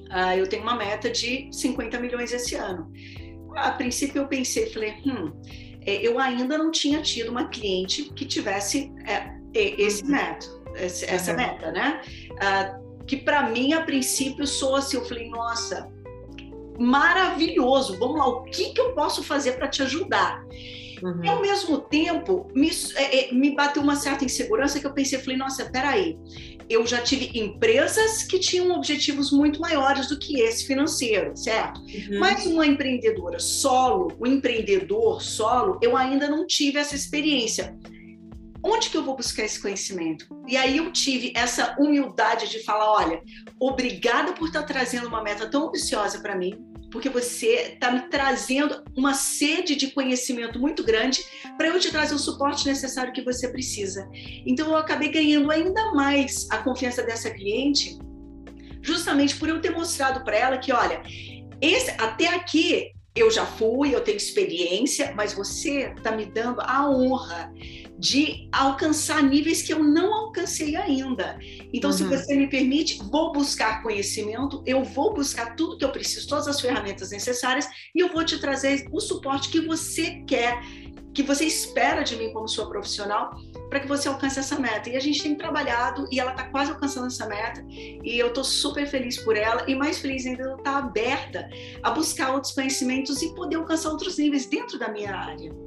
Uh, 0.08 0.38
eu 0.38 0.48
tenho 0.48 0.64
uma 0.64 0.76
meta 0.76 1.10
de 1.10 1.50
50 1.52 2.00
milhões 2.00 2.32
esse 2.32 2.56
ano. 2.56 2.92
A 3.56 3.72
princípio 3.72 4.22
eu 4.22 4.28
pensei, 4.28 4.70
falei, 4.70 4.96
hum, 5.06 5.32
é, 5.86 6.06
eu 6.06 6.20
ainda 6.20 6.58
não 6.58 6.72
tinha 6.72 7.02
tido 7.02 7.30
uma 7.30 7.48
cliente 7.48 8.12
que 8.14 8.26
tivesse 8.26 8.92
é, 9.06 9.38
esse 9.54 10.04
uhum. 10.04 10.12
método, 10.12 10.64
essa 10.76 11.32
uhum. 11.32 11.38
meta, 11.38 11.72
né? 11.72 12.02
Uh, 12.34 13.06
que 13.06 13.18
para 13.18 13.50
mim, 13.50 13.74
a 13.74 13.82
princípio, 13.82 14.46
soa 14.46 14.80
assim, 14.80 14.98
eu 14.98 15.06
falei, 15.06 15.30
nossa, 15.30 15.90
maravilhoso, 16.78 17.98
vamos 17.98 18.18
lá, 18.18 18.28
o 18.28 18.44
que, 18.44 18.74
que 18.74 18.82
eu 18.82 18.94
posso 18.94 19.24
fazer 19.24 19.54
para 19.54 19.68
te 19.68 19.82
ajudar? 19.82 20.46
Uhum. 21.02 21.24
E 21.24 21.28
ao 21.28 21.42
mesmo 21.42 21.80
tempo, 21.80 22.50
me, 22.54 22.70
é, 22.96 23.34
me 23.34 23.56
bateu 23.56 23.82
uma 23.82 23.96
certa 23.96 24.26
insegurança 24.26 24.80
que 24.80 24.88
eu 24.88 24.94
pensei, 24.94 25.20
falei, 25.20 25.38
nossa, 25.38 25.66
peraí, 25.66 26.18
eu 26.70 26.86
já 26.86 27.02
tive 27.02 27.32
empresas 27.38 28.24
que 28.24 28.40
tinham 28.40 28.72
objetivos 28.72 29.32
muito 29.32 29.60
maiores 29.62 30.08
do 30.08 30.20
que 30.20 30.42
esse 30.42 30.66
financeiro, 30.66 31.36
certo? 31.36 31.80
Uhum. 31.80 32.20
Mas 32.20 32.46
uma 32.46 32.66
empreendedora 32.66 33.40
solo, 33.40 34.14
o 34.20 34.24
um 34.24 34.28
empreendedor 34.28 35.22
solo, 35.22 35.80
eu 35.82 35.96
ainda 35.96 36.28
não 36.28 36.46
tive 36.46 36.78
essa 36.78 36.96
experiência. 36.96 37.76
onde 38.64 38.90
que 38.90 38.98
eu 38.98 39.04
vou 39.04 39.16
buscar 39.16 39.44
esse 39.44 39.62
conhecimento? 39.62 40.28
E 40.46 40.58
aí 40.58 40.78
eu 40.78 40.92
tive 40.92 41.32
essa 41.36 41.76
humildade 41.80 42.50
de 42.50 42.60
falar, 42.64 42.92
olha, 42.92 43.22
obrigada 43.60 44.34
por 44.34 44.48
estar 44.48 44.64
trazendo 44.64 45.08
uma 45.08 45.24
meta 45.24 45.50
tão 45.50 45.68
ambiciosa 45.68 46.20
para 46.20 46.36
mim, 46.36 46.60
porque 46.92 47.10
você 47.10 47.74
está 47.74 47.92
me 47.92 48.02
trazendo 48.10 48.84
uma 48.96 49.14
sede 49.14 49.76
de 49.76 49.92
conhecimento 49.92 50.60
muito 50.60 50.84
grande 50.84 51.24
para 51.58 51.68
eu 51.68 51.80
te 51.80 51.92
trazer 51.92 52.16
o 52.16 52.20
suporte 52.20 52.66
necessário 52.66 53.14
que 53.14 53.22
você 53.22 53.50
precisa. 53.50 54.10
Então 54.46 54.70
eu 54.70 54.78
acabei 54.78 55.10
ganhando 55.10 55.52
ainda 55.52 55.92
mais 55.94 56.48
a 56.50 56.58
confiança 56.58 57.04
dessa 57.04 57.30
cliente, 57.32 57.98
justamente 58.82 59.36
por 59.36 59.50
eu 59.50 59.60
ter 59.60 59.72
mostrado 59.72 60.24
para 60.24 60.38
ela 60.38 60.58
que, 60.58 60.72
olha, 60.72 61.02
esse, 61.62 61.92
até 61.98 62.28
aqui 62.28 62.92
eu 63.16 63.32
já 63.32 63.46
fui, 63.46 63.94
eu 63.94 64.02
tenho 64.02 64.18
experiência, 64.18 65.14
mas 65.16 65.34
você 65.34 65.92
está 65.98 66.12
me 66.12 66.26
dando 66.26 66.62
a 66.62 66.90
honra 66.90 67.52
de 67.98 68.48
alcançar 68.52 69.24
níveis 69.24 69.62
que 69.62 69.74
eu 69.74 69.84
não 69.84 70.14
alcancei 70.14 70.76
ainda. 70.76 71.38
Então, 71.74 71.90
uhum. 71.90 71.98
se 71.98 72.04
você 72.04 72.36
me 72.36 72.48
permite, 72.48 73.00
vou 73.10 73.32
buscar 73.32 73.82
conhecimento, 73.82 74.62
eu 74.66 74.84
vou 74.84 75.14
buscar 75.14 75.56
tudo 75.56 75.78
que 75.78 75.86
eu 75.86 75.92
preciso, 75.92 76.28
todas 76.28 76.48
as 76.48 76.62
ferramentas 76.62 77.10
necessárias, 77.10 77.68
e 77.96 78.00
eu 78.00 78.12
vou 78.12 78.24
te 78.24 78.40
trazer 78.40 78.88
o 78.92 79.00
suporte 79.00 79.50
que 79.50 79.62
você 79.62 80.24
quer, 80.28 80.62
que 81.14 81.24
você 81.24 81.46
espera 81.46 82.04
de 82.04 82.16
mim 82.16 82.32
como 82.32 82.48
sua 82.48 82.70
profissional, 82.70 83.36
para 83.70 83.80
que 83.80 83.88
você 83.88 84.08
alcance 84.08 84.40
essa 84.40 84.60
meta. 84.60 84.90
E 84.90 84.96
a 84.96 85.00
gente 85.00 85.24
tem 85.24 85.36
trabalhado 85.36 86.08
e 86.12 86.20
ela 86.20 86.32
está 86.32 86.44
quase 86.44 86.72
alcançando 86.72 87.08
essa 87.08 87.26
meta. 87.26 87.66
E 87.68 88.20
eu 88.20 88.28
estou 88.28 88.44
super 88.44 88.86
feliz 88.86 89.18
por 89.18 89.36
ela 89.36 89.66
e 89.68 89.74
mais 89.74 89.98
feliz 89.98 90.28
ainda 90.28 90.44
ela 90.44 90.58
estar 90.58 90.72
tá 90.74 90.78
aberta 90.78 91.50
a 91.82 91.90
buscar 91.90 92.32
outros 92.34 92.54
conhecimentos 92.54 93.24
e 93.24 93.34
poder 93.34 93.56
alcançar 93.56 93.90
outros 93.90 94.20
níveis 94.20 94.46
dentro 94.46 94.78
da 94.78 94.90
minha 94.90 95.16
área. 95.16 95.67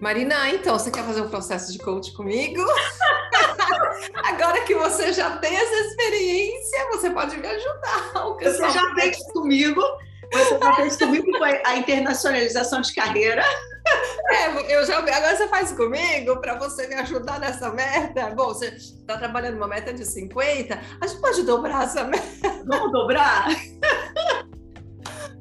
Marina, 0.00 0.48
então, 0.50 0.78
você 0.78 0.90
quer 0.90 1.02
fazer 1.02 1.20
um 1.22 1.28
processo 1.28 1.72
de 1.72 1.78
coach 1.78 2.12
comigo? 2.12 2.62
Agora 4.24 4.60
que 4.62 4.74
você 4.74 5.12
já 5.12 5.36
tem 5.38 5.56
essa 5.56 5.74
experiência, 5.74 6.86
você 6.92 7.10
pode 7.10 7.36
me 7.36 7.46
ajudar. 7.46 8.12
Você 8.40 8.70
já 8.70 8.94
fez 8.94 9.16
comigo, 9.32 9.82
você 10.32 10.58
já 10.58 10.74
fez 10.74 10.96
comigo 10.96 11.26
com 11.36 11.44
a 11.44 11.76
internacionalização 11.76 12.80
de 12.80 12.94
carreira. 12.94 13.44
É, 14.30 14.74
eu 14.74 14.84
já, 14.84 14.98
agora 14.98 15.36
você 15.36 15.48
faz 15.48 15.72
comigo 15.72 16.36
para 16.36 16.54
você 16.58 16.86
me 16.86 16.94
ajudar 16.96 17.40
nessa 17.40 17.70
meta. 17.70 18.30
Bom, 18.30 18.48
você 18.48 18.66
está 18.66 19.16
trabalhando 19.16 19.56
uma 19.56 19.66
meta 19.66 19.92
de 19.92 20.04
50, 20.04 20.78
a 21.00 21.06
gente 21.06 21.20
pode 21.20 21.42
dobrar 21.42 21.84
essa 21.84 22.04
meta. 22.04 22.62
Vamos 22.66 22.92
dobrar? 22.92 23.48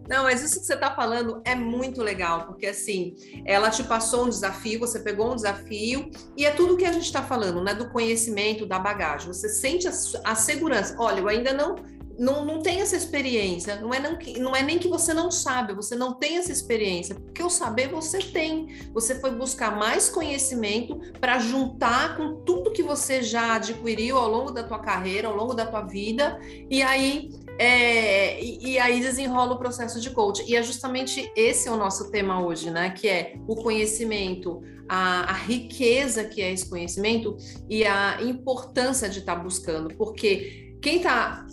Não, 0.07 0.23
mas 0.23 0.41
isso 0.41 0.59
que 0.59 0.65
você 0.65 0.73
está 0.73 0.93
falando 0.93 1.41
é 1.43 1.55
muito 1.55 2.01
legal, 2.01 2.45
porque 2.45 2.67
assim, 2.67 3.15
ela 3.45 3.69
te 3.69 3.83
passou 3.83 4.25
um 4.25 4.29
desafio, 4.29 4.79
você 4.79 4.99
pegou 4.99 5.31
um 5.31 5.35
desafio, 5.35 6.09
e 6.35 6.45
é 6.45 6.51
tudo 6.51 6.77
que 6.77 6.85
a 6.85 6.91
gente 6.91 7.05
está 7.05 7.21
falando, 7.21 7.63
né? 7.63 7.73
Do 7.73 7.89
conhecimento, 7.89 8.65
da 8.65 8.79
bagagem. 8.79 9.27
Você 9.27 9.49
sente 9.49 9.87
a, 9.87 9.91
a 10.23 10.35
segurança. 10.35 10.95
Olha, 10.97 11.19
eu 11.19 11.27
ainda 11.27 11.53
não 11.53 11.75
não, 12.17 12.43
não 12.43 12.61
tem 12.61 12.81
essa 12.81 12.95
experiência, 12.95 13.75
não 13.79 13.93
é, 13.93 13.99
não, 13.99 14.17
não 14.39 14.55
é 14.55 14.63
nem 14.63 14.79
que 14.79 14.87
você 14.87 15.13
não 15.13 15.29
sabe, 15.29 15.73
você 15.73 15.95
não 15.95 16.13
tem 16.13 16.37
essa 16.37 16.51
experiência, 16.51 17.15
porque 17.15 17.43
o 17.43 17.49
saber 17.49 17.89
você 17.89 18.17
tem. 18.19 18.75
Você 18.93 19.19
foi 19.19 19.31
buscar 19.31 19.77
mais 19.77 20.09
conhecimento 20.09 20.99
para 21.19 21.37
juntar 21.39 22.17
com 22.17 22.41
tudo 22.41 22.73
que 22.73 22.81
você 22.81 23.21
já 23.21 23.55
adquiriu 23.55 24.17
ao 24.17 24.29
longo 24.29 24.51
da 24.51 24.63
tua 24.63 24.79
carreira, 24.79 25.27
ao 25.27 25.35
longo 25.35 25.53
da 25.53 25.65
tua 25.65 25.81
vida, 25.81 26.39
e 26.69 26.81
aí 26.81 27.29
é, 27.59 28.41
e, 28.43 28.73
e, 28.73 28.79
aí 28.79 28.99
desenrola 28.99 29.53
o 29.53 29.57
processo 29.57 29.99
de 29.99 30.09
coach. 30.11 30.43
E 30.47 30.55
é 30.55 30.61
justamente 30.61 31.31
esse 31.35 31.69
o 31.69 31.75
nosso 31.75 32.11
tema 32.11 32.43
hoje, 32.45 32.69
né? 32.69 32.91
Que 32.91 33.07
é 33.07 33.35
o 33.47 33.55
conhecimento, 33.55 34.61
a, 34.87 35.31
a 35.31 35.33
riqueza 35.33 36.23
que 36.23 36.41
é 36.41 36.51
esse 36.51 36.69
conhecimento 36.69 37.35
e 37.69 37.85
a 37.85 38.21
importância 38.21 39.09
de 39.09 39.19
estar 39.19 39.35
tá 39.35 39.41
buscando. 39.41 39.93
Porque 39.95 40.77
quem 40.81 40.97
está 40.97 41.45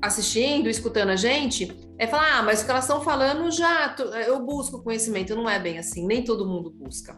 assistindo, 0.00 0.68
escutando 0.68 1.10
a 1.10 1.16
gente, 1.16 1.72
é 2.02 2.06
falar, 2.08 2.38
ah, 2.38 2.42
mas 2.42 2.60
o 2.60 2.64
que 2.64 2.70
elas 2.72 2.82
estão 2.82 3.00
falando 3.00 3.48
já, 3.52 3.94
eu 4.26 4.44
busco 4.44 4.82
conhecimento. 4.82 5.36
Não 5.36 5.48
é 5.48 5.56
bem 5.60 5.78
assim, 5.78 6.04
nem 6.04 6.24
todo 6.24 6.44
mundo 6.44 6.68
busca. 6.68 7.16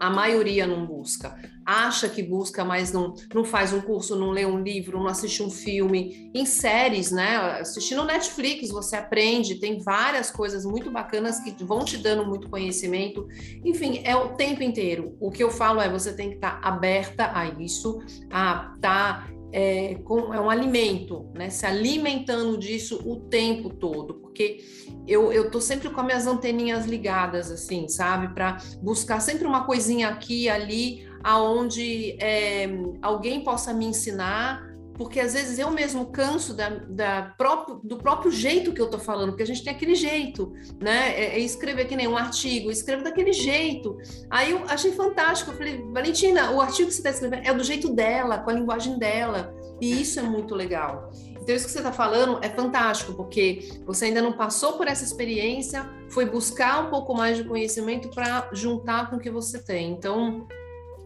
A 0.00 0.10
maioria 0.10 0.66
não 0.66 0.84
busca. 0.84 1.36
Acha 1.64 2.08
que 2.08 2.24
busca, 2.24 2.64
mas 2.64 2.92
não, 2.92 3.14
não 3.32 3.44
faz 3.44 3.72
um 3.72 3.80
curso, 3.80 4.16
não 4.16 4.30
lê 4.30 4.44
um 4.44 4.60
livro, 4.60 4.98
não 4.98 5.06
assiste 5.06 5.44
um 5.44 5.50
filme. 5.50 6.28
Em 6.34 6.44
séries, 6.44 7.12
né? 7.12 7.36
Assistindo 7.60 8.04
Netflix, 8.04 8.68
você 8.70 8.96
aprende, 8.96 9.60
tem 9.60 9.78
várias 9.78 10.28
coisas 10.28 10.64
muito 10.64 10.90
bacanas 10.90 11.38
que 11.38 11.54
vão 11.62 11.84
te 11.84 11.96
dando 11.96 12.26
muito 12.26 12.50
conhecimento. 12.50 13.28
Enfim, 13.64 14.00
é 14.02 14.16
o 14.16 14.30
tempo 14.34 14.60
inteiro. 14.60 15.16
O 15.20 15.30
que 15.30 15.44
eu 15.44 15.52
falo 15.52 15.80
é, 15.80 15.88
você 15.88 16.12
tem 16.12 16.30
que 16.30 16.34
estar 16.34 16.60
tá 16.60 16.68
aberta 16.68 17.30
a 17.32 17.46
isso, 17.46 18.00
a 18.28 18.72
estar 18.74 19.28
tá 19.28 19.35
é, 19.52 19.94
com, 20.04 20.32
é 20.34 20.40
um 20.40 20.50
alimento, 20.50 21.30
né? 21.34 21.50
Se 21.50 21.64
alimentando 21.64 22.58
disso 22.58 23.00
o 23.04 23.16
tempo 23.16 23.70
todo, 23.70 24.14
porque 24.14 24.64
eu, 25.06 25.32
eu 25.32 25.50
tô 25.50 25.60
sempre 25.60 25.88
com 25.90 26.00
as 26.00 26.06
minhas 26.06 26.26
anteninhas 26.26 26.86
ligadas, 26.86 27.50
assim, 27.50 27.88
sabe? 27.88 28.34
Para 28.34 28.58
buscar 28.82 29.20
sempre 29.20 29.46
uma 29.46 29.64
coisinha 29.64 30.08
aqui 30.08 30.48
ali, 30.48 31.06
aonde 31.22 32.16
é, 32.20 32.68
alguém 33.00 33.42
possa 33.42 33.72
me 33.72 33.86
ensinar 33.86 34.75
porque 34.96 35.20
às 35.20 35.34
vezes 35.34 35.58
eu 35.58 35.70
mesmo 35.70 36.06
canso 36.06 36.54
da, 36.54 36.70
da 36.70 37.34
próprio, 37.36 37.80
do 37.84 37.98
próprio 37.98 38.30
jeito 38.30 38.72
que 38.72 38.80
eu 38.80 38.86
estou 38.86 39.00
falando, 39.00 39.30
porque 39.30 39.42
a 39.42 39.46
gente 39.46 39.62
tem 39.62 39.72
aquele 39.72 39.94
jeito, 39.94 40.52
né? 40.80 41.10
É, 41.10 41.36
é 41.36 41.38
escrever 41.38 41.86
que 41.86 41.96
nem 41.96 42.08
um 42.08 42.16
artigo, 42.16 42.70
escrevo 42.70 43.04
daquele 43.04 43.32
jeito. 43.32 43.98
Aí 44.30 44.52
eu 44.52 44.64
achei 44.68 44.92
fantástico, 44.92 45.50
eu 45.50 45.56
falei, 45.56 45.82
Valentina, 45.92 46.50
o 46.52 46.60
artigo 46.60 46.88
que 46.88 46.94
você 46.94 47.00
está 47.00 47.10
escrevendo 47.10 47.46
é 47.46 47.52
do 47.52 47.62
jeito 47.62 47.92
dela, 47.92 48.38
com 48.38 48.50
a 48.50 48.54
linguagem 48.54 48.98
dela, 48.98 49.54
e 49.80 50.00
isso 50.00 50.18
é 50.18 50.22
muito 50.22 50.54
legal. 50.54 51.10
Então, 51.40 51.54
isso 51.54 51.66
que 51.66 51.72
você 51.72 51.78
está 51.78 51.92
falando 51.92 52.40
é 52.42 52.48
fantástico, 52.48 53.14
porque 53.14 53.68
você 53.84 54.06
ainda 54.06 54.20
não 54.20 54.32
passou 54.32 54.72
por 54.72 54.88
essa 54.88 55.04
experiência, 55.04 55.88
foi 56.08 56.26
buscar 56.26 56.84
um 56.84 56.90
pouco 56.90 57.14
mais 57.14 57.36
de 57.36 57.44
conhecimento 57.44 58.08
para 58.08 58.48
juntar 58.52 59.10
com 59.10 59.16
o 59.16 59.20
que 59.20 59.30
você 59.30 59.62
tem. 59.62 59.92
Então, 59.92 60.48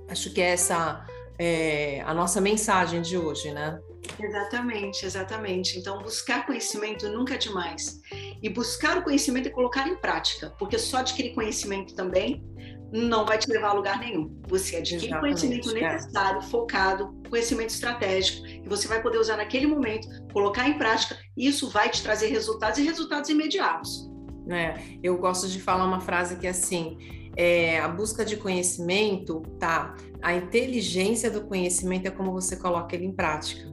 acho 0.09 0.33
que 0.33 0.41
é 0.41 0.53
essa 0.53 1.05
é, 1.43 2.03
a 2.03 2.13
nossa 2.13 2.39
mensagem 2.39 3.01
de 3.01 3.17
hoje, 3.17 3.51
né? 3.51 3.81
Exatamente, 4.19 5.07
exatamente. 5.07 5.79
Então, 5.79 6.03
buscar 6.03 6.45
conhecimento 6.45 7.09
nunca 7.09 7.35
é 7.35 7.39
demais. 7.39 7.99
E 8.43 8.51
buscar 8.51 8.99
o 8.99 9.03
conhecimento 9.03 9.49
e 9.49 9.51
colocar 9.51 9.89
em 9.89 9.97
prática, 9.97 10.55
porque 10.59 10.79
só 10.79 10.99
adquirir 10.99 11.35
conhecimento 11.35 11.95
também 11.95 12.45
não 12.93 13.25
vai 13.25 13.39
te 13.39 13.51
levar 13.51 13.71
a 13.71 13.73
lugar 13.73 13.99
nenhum. 13.99 14.39
Você 14.49 14.77
adquire 14.77 15.07
Exatamente, 15.07 15.41
conhecimento 15.41 15.77
é. 15.79 15.95
necessário, 15.95 16.41
é. 16.41 16.43
focado, 16.43 17.15
conhecimento 17.31 17.71
estratégico, 17.71 18.47
que 18.47 18.69
você 18.69 18.87
vai 18.87 19.01
poder 19.01 19.17
usar 19.17 19.39
naquele 19.39 19.67
momento, 19.67 20.09
colocar 20.35 20.69
em 20.69 20.77
prática, 20.77 21.17
e 21.35 21.47
isso 21.47 21.71
vai 21.71 21.89
te 21.89 22.03
trazer 22.03 22.27
resultados 22.27 22.79
e 22.79 22.83
resultados 22.83 23.31
imediatos. 23.31 24.11
É, 24.51 24.75
eu 25.03 25.17
gosto 25.17 25.49
de 25.49 25.59
falar 25.59 25.87
uma 25.87 26.01
frase 26.01 26.37
que 26.37 26.47
é 26.47 26.51
assim: 26.51 26.99
é, 27.37 27.79
a 27.81 27.89
busca 27.89 28.25
de 28.25 28.37
conhecimento, 28.37 29.43
tá? 29.59 29.97
A 30.21 30.35
inteligência 30.35 31.31
do 31.31 31.43
conhecimento 31.43 32.07
é 32.07 32.11
como 32.11 32.33
você 32.33 32.57
coloca 32.57 32.95
ele 32.95 33.07
em 33.07 33.13
prática, 33.13 33.71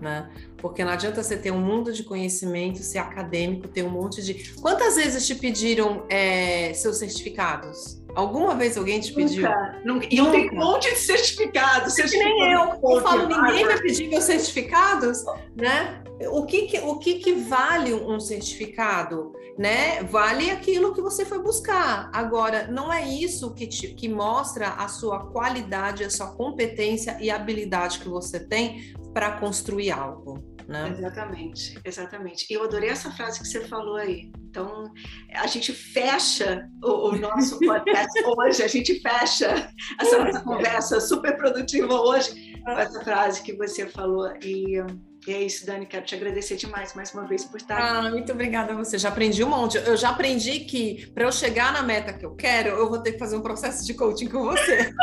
né? 0.00 0.30
Porque 0.58 0.84
não 0.84 0.92
adianta 0.92 1.22
você 1.22 1.36
ter 1.36 1.50
um 1.50 1.60
mundo 1.60 1.92
de 1.92 2.02
conhecimento, 2.02 2.78
ser 2.78 2.98
acadêmico, 2.98 3.68
ter 3.68 3.82
um 3.82 3.90
monte 3.90 4.22
de. 4.22 4.52
Quantas 4.60 4.96
vezes 4.96 5.26
te 5.26 5.34
pediram 5.34 6.04
é, 6.08 6.72
seus 6.74 6.98
certificados? 6.98 8.02
Alguma 8.14 8.54
vez 8.54 8.76
alguém 8.78 8.98
te 8.98 9.12
pediu? 9.12 9.42
Nunca, 9.42 9.80
nunca. 9.84 10.06
E 10.10 10.16
eu 10.16 10.30
tenho 10.30 10.52
um 10.52 10.56
monte 10.56 10.90
de 10.90 10.98
certificados. 10.98 11.94
certificados 11.94 12.38
nem 12.38 12.52
eu. 12.52 12.96
Eu 12.96 13.02
falo, 13.02 13.28
ninguém 13.28 13.64
vai 13.64 13.78
pedir 13.80 14.08
meus 14.08 14.24
certificados, 14.24 15.22
né? 15.54 16.02
O 16.30 16.46
que, 16.46 16.62
que 16.62 16.78
o 16.78 16.98
que, 16.98 17.14
que 17.14 17.32
vale 17.32 17.92
um 17.92 18.18
certificado? 18.18 19.32
Né? 19.58 20.02
Vale 20.04 20.50
aquilo 20.50 20.94
que 20.94 21.00
você 21.00 21.24
foi 21.24 21.42
buscar. 21.42 22.10
Agora, 22.12 22.66
não 22.68 22.92
é 22.92 23.06
isso 23.06 23.54
que, 23.54 23.66
te, 23.66 23.88
que 23.94 24.08
mostra 24.08 24.68
a 24.68 24.88
sua 24.88 25.30
qualidade, 25.30 26.04
a 26.04 26.10
sua 26.10 26.34
competência 26.34 27.16
e 27.20 27.30
habilidade 27.30 28.00
que 28.00 28.08
você 28.08 28.40
tem 28.40 28.94
para 29.12 29.32
construir 29.32 29.90
algo. 29.90 30.42
Né? 30.68 30.94
Exatamente, 30.98 31.78
exatamente. 31.84 32.46
Eu 32.52 32.64
adorei 32.64 32.90
essa 32.90 33.10
frase 33.12 33.40
que 33.40 33.46
você 33.46 33.66
falou 33.68 33.96
aí. 33.96 34.32
Então, 34.50 34.92
a 35.34 35.46
gente 35.46 35.72
fecha 35.72 36.68
o, 36.82 37.10
o 37.10 37.16
nosso 37.16 37.58
podcast 37.64 38.24
hoje, 38.24 38.62
a 38.62 38.68
gente 38.68 39.00
fecha 39.00 39.70
essa 40.00 40.24
nossa 40.24 40.40
conversa 40.40 41.00
super 41.00 41.36
produtiva 41.36 41.94
hoje 41.94 42.60
com 42.64 42.72
essa 42.72 43.00
frase 43.04 43.42
que 43.42 43.56
você 43.56 43.86
falou. 43.86 44.28
E, 44.42 44.82
e 45.26 45.34
é 45.34 45.42
isso, 45.42 45.66
Dani, 45.66 45.86
quero 45.86 46.04
te 46.04 46.14
agradecer 46.14 46.56
demais 46.56 46.94
mais 46.94 47.12
uma 47.12 47.24
vez 47.24 47.44
por 47.44 47.56
estar 47.56 47.78
ah, 47.78 48.10
Muito 48.10 48.30
obrigada 48.32 48.72
a 48.72 48.76
você, 48.76 48.96
já 48.96 49.08
aprendi 49.08 49.42
um 49.42 49.48
monte. 49.48 49.76
Eu 49.78 49.96
já 49.96 50.10
aprendi 50.10 50.60
que 50.60 51.10
para 51.12 51.24
eu 51.24 51.32
chegar 51.32 51.72
na 51.72 51.82
meta 51.82 52.12
que 52.12 52.24
eu 52.24 52.34
quero, 52.34 52.70
eu 52.70 52.88
vou 52.88 52.98
ter 52.98 53.12
que 53.12 53.18
fazer 53.18 53.36
um 53.36 53.42
processo 53.42 53.84
de 53.84 53.94
coaching 53.94 54.28
com 54.28 54.44
você. 54.44 54.92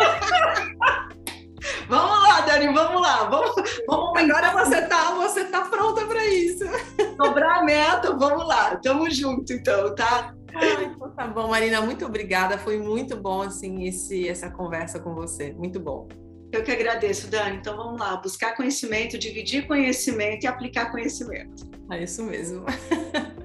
Vamos 1.87 2.23
lá, 2.23 2.41
Dani, 2.41 2.73
vamos 2.73 3.01
lá. 3.01 3.23
Vamos, 3.29 3.55
vamos 3.87 4.19
Agora 4.19 4.65
você 4.65 4.81
tá, 4.83 5.11
você 5.15 5.45
tá 5.45 5.61
pronta 5.61 6.05
para 6.05 6.25
isso. 6.25 6.65
Dobrar 7.17 7.59
a 7.59 7.63
meta, 7.63 8.15
vamos 8.15 8.47
lá. 8.47 8.75
Tamo 8.77 9.09
junto, 9.09 9.51
então, 9.53 9.93
tá? 9.95 10.33
Ai, 10.55 10.85
então 10.85 11.09
tá 11.11 11.27
bom, 11.27 11.47
Marina, 11.47 11.81
muito 11.81 12.05
obrigada. 12.05 12.57
Foi 12.57 12.77
muito 12.77 13.15
bom 13.15 13.41
assim 13.41 13.85
esse 13.85 14.27
essa 14.27 14.49
conversa 14.49 14.99
com 14.99 15.13
você. 15.13 15.53
Muito 15.53 15.79
bom. 15.79 16.07
Eu 16.53 16.63
que 16.63 16.71
agradeço, 16.71 17.27
Dani. 17.31 17.57
Então 17.57 17.75
vamos 17.75 17.99
lá, 17.99 18.15
buscar 18.15 18.55
conhecimento, 18.55 19.17
dividir 19.17 19.65
conhecimento 19.65 20.43
e 20.43 20.47
aplicar 20.47 20.91
conhecimento. 20.91 21.67
É 21.89 22.03
isso 22.03 22.23
mesmo. 22.23 22.63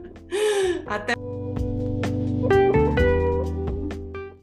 Até. 0.87 1.15